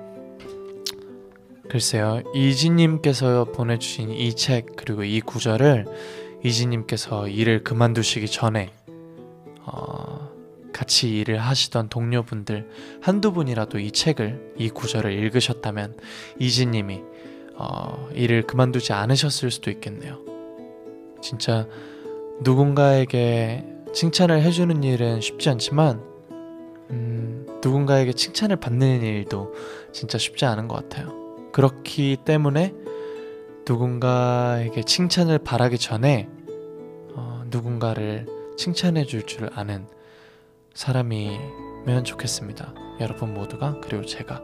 글쎄요 1.70 2.22
이지님께서 2.34 3.46
보내주신 3.46 4.12
이 4.12 4.34
책 4.34 4.76
그리고 4.76 5.04
이 5.04 5.20
구절을 5.22 5.86
이지님께서 6.44 7.28
일을 7.28 7.64
그만두시기 7.64 8.28
전에 8.28 8.72
어... 9.62 10.30
같이 10.72 11.18
일을 11.20 11.40
하시던 11.40 11.90
동료분들 11.90 12.70
한두 13.02 13.32
분이라도 13.32 13.80
이 13.80 13.92
책을 13.92 14.54
이 14.58 14.70
구절을 14.70 15.12
읽으셨다면 15.12 15.98
이지님이 16.38 17.02
어... 17.56 18.10
일을 18.14 18.44
그만두지 18.44 18.94
않으셨을 18.94 19.50
수도 19.50 19.72
있겠네요. 19.72 20.20
진짜 21.22 21.68
누군가에게 22.42 23.66
칭찬을 23.94 24.42
해주는 24.42 24.84
일은 24.84 25.22
쉽지 25.22 25.50
않지만 25.50 26.04
음, 26.92 27.48
누군가에게 27.64 28.14
칭찬을 28.14 28.58
받는 28.58 29.02
일도 29.02 29.54
진짜 29.94 30.18
쉽지 30.20 30.46
않은 30.46 30.68
것 30.68 30.76
같아요. 30.76 31.25
그렇기 31.56 32.18
때문에 32.26 32.74
누군가에게 33.66 34.84
칭찬을 34.84 35.40
바라기 35.40 35.78
전에 35.78 36.28
어, 37.16 37.46
누군가를 37.50 38.26
칭찬해 38.58 39.06
줄 39.06 39.26
줄 39.26 39.50
아는 39.54 39.88
사람이면 40.74 42.04
좋겠습니다. 42.04 42.74
여러분 43.00 43.34
모두가 43.34 43.80
그리고 43.82 44.04
제가 44.04 44.42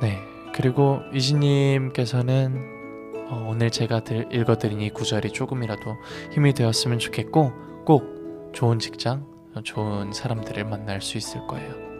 네 0.00 0.18
그리고 0.52 0.98
이지님께서는 1.14 3.28
어, 3.30 3.46
오늘 3.48 3.70
제가 3.70 4.02
들, 4.02 4.26
읽어드린 4.32 4.80
이 4.80 4.90
구절이 4.90 5.30
조금이라도 5.30 5.94
힘이 6.32 6.54
되었으면 6.54 6.98
좋겠고 6.98 7.84
꼭 7.86 8.50
좋은 8.52 8.80
직장 8.80 9.28
좋은 9.62 10.12
사람들을 10.12 10.64
만날 10.64 11.00
수 11.00 11.18
있을 11.18 11.46
거예요. 11.46 11.91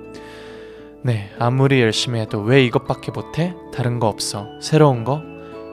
네, 1.05 1.34
아무리 1.38 1.80
열심히 1.80 2.20
해도 2.20 2.40
왜 2.40 2.64
이것밖에 2.64 3.11
못해? 3.11 3.55
다른 3.74 3.98
거 3.98 4.07
없어. 4.09 4.46
새로운 4.61 5.03
거? 5.05 5.22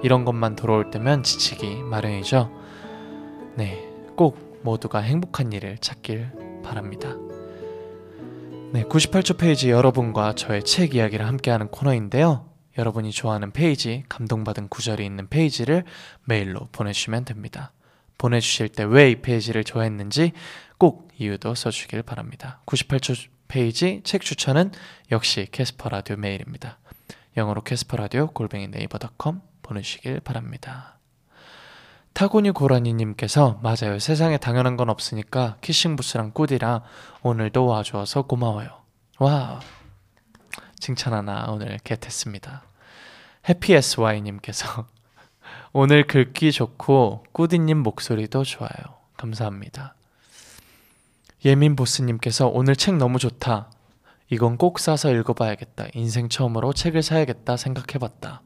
이런 0.03 0.25
것만 0.25 0.55
돌아올 0.55 0.89
때면 0.91 1.23
지치기 1.23 1.83
마련이죠. 1.83 2.51
네, 3.55 3.85
꼭 4.15 4.59
모두가 4.63 4.99
행복한 4.99 5.51
일을 5.51 5.77
찾길 5.79 6.61
바랍니다. 6.63 7.15
네, 8.71 8.83
98초 8.83 9.37
페이지 9.37 9.69
여러분과 9.69 10.33
저의 10.33 10.63
책 10.63 10.95
이야기를 10.95 11.25
함께하는 11.27 11.67
코너인데요. 11.69 12.47
여러분이 12.77 13.11
좋아하는 13.11 13.51
페이지, 13.51 14.03
감동받은 14.09 14.69
구절이 14.69 15.05
있는 15.05 15.27
페이지를 15.27 15.83
메일로 16.25 16.69
보내주시면 16.71 17.25
됩니다. 17.25 17.71
보내주실 18.17 18.69
때 18.69 18.83
왜 18.83 19.11
이 19.11 19.15
페이지를 19.21 19.63
좋아했는지 19.63 20.33
꼭 20.77 21.09
이유도 21.17 21.55
써주길 21.55 22.03
바랍니다. 22.03 22.61
98초 22.65 23.27
페이지 23.49 24.01
책 24.03 24.21
추천은 24.21 24.71
역시 25.11 25.47
캐스퍼 25.51 25.89
라디오 25.89 26.15
메일입니다. 26.17 26.77
영어로 27.35 27.63
캐스퍼 27.63 27.97
라디오 27.97 28.27
골뱅이 28.27 28.67
네이버닷컴 28.67 29.41
보내주시길 29.63 30.19
바랍니다. 30.19 30.99
타고니 32.13 32.51
고라니님께서 32.51 33.59
맞아요. 33.63 33.97
세상에 33.97 34.37
당연한 34.37 34.77
건 34.77 34.89
없으니까 34.89 35.57
키싱 35.61 35.95
부스랑 35.95 36.31
꾸디랑 36.33 36.83
오늘도 37.23 37.65
와주어서 37.65 38.23
고마워요. 38.23 38.69
와 39.17 39.59
칭찬 40.79 41.13
하나 41.13 41.47
오늘 41.49 41.79
get했습니다. 41.83 42.63
해피SY님께서 43.49 44.85
오늘 45.73 46.05
글귀 46.05 46.51
좋고 46.51 47.25
꾸디님 47.31 47.79
목소리도 47.79 48.43
좋아요. 48.43 48.69
감사합니다. 49.17 49.95
예민 51.45 51.75
보스님께서 51.75 52.47
오늘 52.47 52.75
책 52.75 52.97
너무 52.97 53.17
좋다. 53.17 53.71
이건 54.29 54.57
꼭 54.57 54.79
사서 54.79 55.11
읽어봐야겠다. 55.11 55.87
인생 55.93 56.29
처음으로 56.29 56.73
책을 56.73 57.01
사야겠다 57.01 57.57
생각해봤다. 57.57 58.41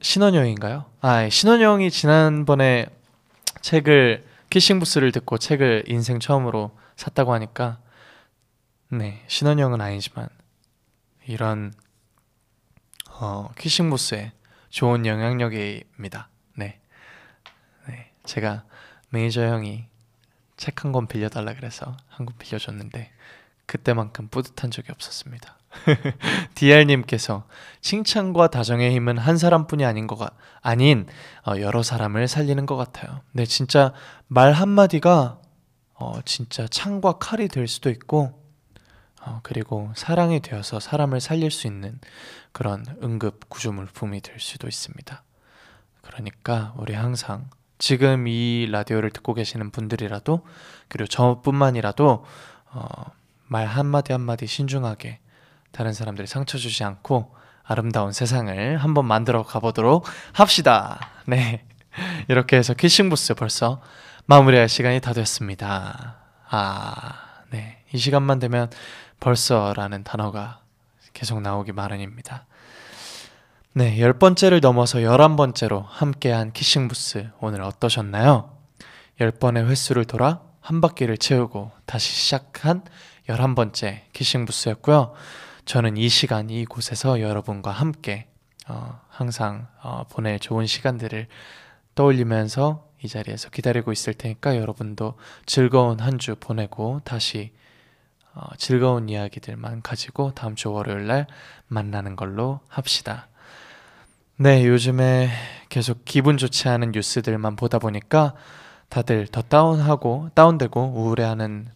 신원영인가요? 0.00 0.86
아, 1.00 1.28
신원영이 1.28 1.90
지난번에 1.90 2.86
책을 3.60 4.26
키싱 4.50 4.78
부스를 4.78 5.12
듣고 5.12 5.38
책을 5.38 5.84
인생 5.86 6.18
처음으로 6.18 6.76
샀다고 6.96 7.32
하니까 7.34 7.78
네, 8.90 9.22
신원영은 9.26 9.80
아니지만 9.80 10.28
이런 11.26 11.72
어, 13.10 13.50
키싱 13.58 13.90
부스의 13.90 14.32
좋은 14.70 15.06
영향력입니다. 15.06 16.28
네. 16.56 16.80
네. 17.88 18.12
제가 18.24 18.64
매니저 19.10 19.42
형이 19.46 19.86
책 20.56 20.84
한 20.84 20.92
권 20.92 21.06
빌려달라 21.06 21.54
그래서 21.54 21.96
한 22.08 22.26
권 22.26 22.34
빌려줬는데 22.38 23.10
그때만큼 23.66 24.28
뿌듯한 24.28 24.70
적이 24.70 24.92
없었습니다. 24.92 25.58
DR님께서 26.54 27.46
칭찬과 27.80 28.48
다정의 28.48 28.94
힘은 28.94 29.18
한 29.18 29.36
사람뿐이 29.36 29.84
아닌 29.84 30.06
거가 30.06 30.30
아닌 30.62 31.06
어, 31.46 31.58
여러 31.60 31.82
사람을 31.82 32.28
살리는 32.28 32.64
것 32.66 32.76
같아요. 32.76 33.20
네, 33.32 33.44
진짜 33.44 33.92
말 34.28 34.52
한마디가 34.52 35.40
어, 35.94 36.20
진짜 36.24 36.66
창과 36.68 37.14
칼이 37.18 37.48
될 37.48 37.66
수도 37.68 37.90
있고 37.90 38.40
어, 39.20 39.40
그리고 39.42 39.90
사랑이 39.96 40.40
되어서 40.40 40.78
사람을 40.78 41.20
살릴 41.20 41.50
수 41.50 41.66
있는 41.66 41.98
그런 42.52 42.84
응급 43.02 43.48
구조물품이 43.48 44.20
될 44.20 44.38
수도 44.38 44.68
있습니다. 44.68 45.22
그러니까 46.02 46.72
우리 46.76 46.94
항상 46.94 47.50
지금 47.78 48.26
이 48.28 48.68
라디오를 48.70 49.10
듣고 49.10 49.34
계시는 49.34 49.70
분들이라도 49.70 50.46
그리고 50.88 51.06
저뿐만이라도 51.06 52.24
어, 52.72 52.88
말 53.46 53.66
한마디 53.66 54.12
한마디 54.12 54.46
신중하게 54.46 55.20
다른 55.72 55.92
사람들이 55.92 56.26
상처 56.26 56.58
주지 56.58 56.84
않고 56.84 57.34
아름다운 57.62 58.12
세상을 58.12 58.78
한번 58.78 59.06
만들어 59.06 59.42
가보도록 59.42 60.06
합시다. 60.32 61.10
네. 61.26 61.64
이렇게 62.28 62.56
해서 62.56 62.74
키싱부스 62.74 63.34
벌써 63.34 63.82
마무리할 64.26 64.68
시간이 64.68 65.00
다 65.00 65.12
됐습니다. 65.12 66.16
아, 66.48 67.42
네. 67.50 67.82
이 67.92 67.98
시간만 67.98 68.38
되면 68.38 68.70
벌써라는 69.20 70.04
단어가 70.04 70.60
계속 71.12 71.40
나오기 71.40 71.72
마련입니다. 71.72 72.46
네, 73.78 74.00
열 74.00 74.14
번째를 74.18 74.60
넘어서 74.62 75.02
열한 75.02 75.36
번째로 75.36 75.82
함께한 75.82 76.54
키싱부스 76.54 77.32
오늘 77.40 77.60
어떠셨나요? 77.60 78.56
열 79.20 79.30
번의 79.30 79.68
횟수를 79.68 80.06
돌아 80.06 80.40
한 80.62 80.80
바퀴를 80.80 81.18
채우고 81.18 81.72
다시 81.84 82.10
시작한 82.10 82.82
열한 83.28 83.54
번째 83.54 84.06
키싱부스였고요. 84.14 85.12
저는 85.66 85.98
이 85.98 86.08
시간 86.08 86.48
이곳에서 86.48 87.20
여러분과 87.20 87.70
함께 87.70 88.28
어, 88.66 88.98
항상 89.10 89.68
어, 89.82 90.04
보낼 90.08 90.38
좋은 90.38 90.64
시간들을 90.64 91.26
떠올리면서 91.94 92.88
이 93.02 93.08
자리에서 93.08 93.50
기다리고 93.50 93.92
있을 93.92 94.14
테니까 94.14 94.56
여러분도 94.56 95.18
즐거운 95.44 96.00
한 96.00 96.16
주 96.16 96.34
보내고 96.36 97.02
다시 97.04 97.52
어, 98.32 98.46
즐거운 98.56 99.10
이야기들만 99.10 99.82
가지고 99.82 100.32
다음 100.32 100.54
주 100.54 100.72
월요일 100.72 101.06
날 101.06 101.26
만나는 101.68 102.16
걸로 102.16 102.60
합시다. 102.68 103.28
네, 104.38 104.66
요즘에 104.66 105.30
계속 105.70 106.04
기분 106.04 106.36
좋지 106.36 106.68
않은 106.68 106.92
뉴스들만 106.92 107.56
보다 107.56 107.78
보니까 107.78 108.34
다들 108.90 109.26
더 109.28 109.40
다운하고 109.40 110.28
다운되고 110.34 110.92
우울해하는 110.94 111.68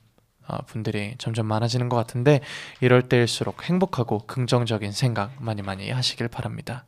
어, 0.46 0.58
분들이 0.66 1.14
점점 1.16 1.46
많아지는 1.46 1.88
것 1.88 1.96
같은데 1.96 2.40
이럴 2.82 3.08
때일수록 3.08 3.64
행복하고 3.64 4.18
긍정적인 4.26 4.92
생각 4.92 5.42
많이 5.42 5.62
많이 5.62 5.90
하시길 5.90 6.28
바랍니다. 6.28 6.84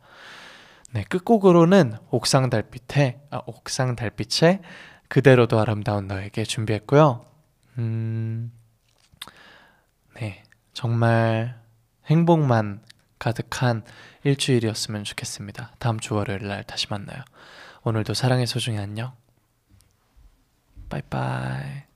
네, 0.92 1.04
끝곡으로는 1.04 1.94
옥상 2.10 2.50
달빛의 2.50 3.20
아, 3.30 3.40
옥상 3.46 3.96
달빛의 3.96 4.60
그대로도 5.08 5.58
아름다운 5.58 6.06
너에게 6.06 6.44
준비했고요. 6.44 7.24
음, 7.78 8.52
네, 10.16 10.42
정말 10.74 11.58
행복만 12.04 12.82
가득한 13.22 13.84
일주일이었으면 14.24 15.04
좋겠습니다. 15.04 15.74
다음 15.78 16.00
주 16.00 16.14
월요일 16.14 16.48
날 16.48 16.64
다시 16.64 16.88
만나요. 16.90 17.22
오늘도 17.84 18.14
사랑의 18.14 18.48
소중히 18.48 18.78
안녕. 18.78 19.12
빠이빠이. 20.88 21.91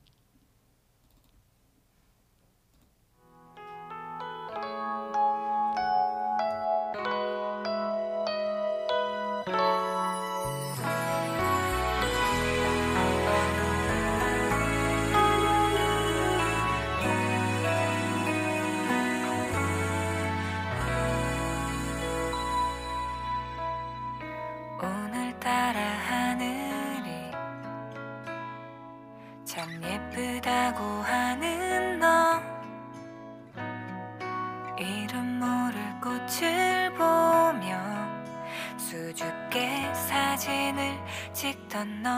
찍던 41.47 42.03
너 42.03 42.09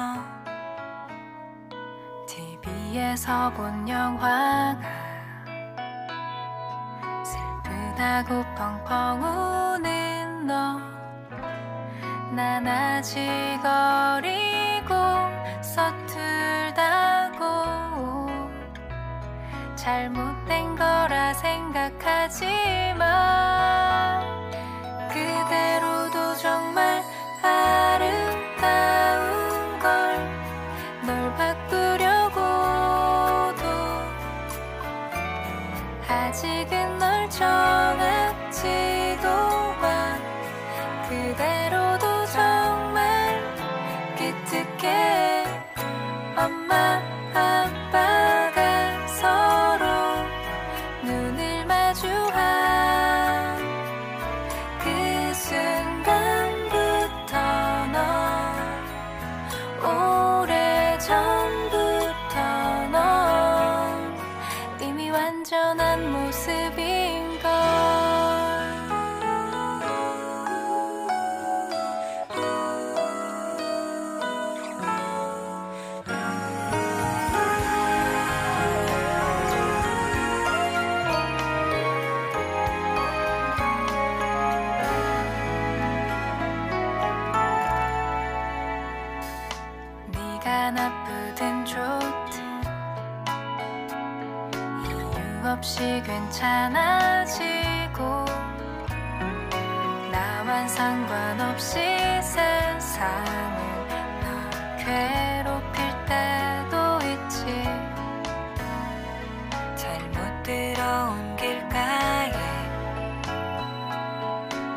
TV에서 2.26 3.54
본 3.54 3.88
영화가 3.88 4.82
슬프다고 7.24 8.44
펑펑 8.56 9.22
우는 9.22 10.48
너. 10.48 10.80
난 12.32 12.68
아직 12.68 13.22
어리고 13.64 14.96
서툴다고 15.62 17.38
잘못된 19.76 20.76
거라 20.76 21.36
생각하지만 21.36 22.50
그대로 25.10 25.89
아 37.42 37.79
괜찮아지고 96.10 98.02
나만 100.12 100.68
상관없이 100.68 101.76
세상을 102.24 103.60
나 104.24 104.26
괴롭힐 104.78 105.78
때도 106.10 106.76
있지. 107.06 107.46
잘못 109.76 110.18
들어온 110.42 111.36
길가에 111.36 112.32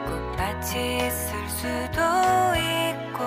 꽃밭이 0.05 1.07
있을 1.07 1.49
수도 1.49 2.01
있고 2.61 3.25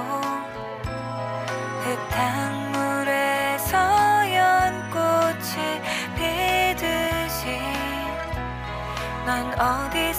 흙탕 1.81 2.44
나는 9.57 10.13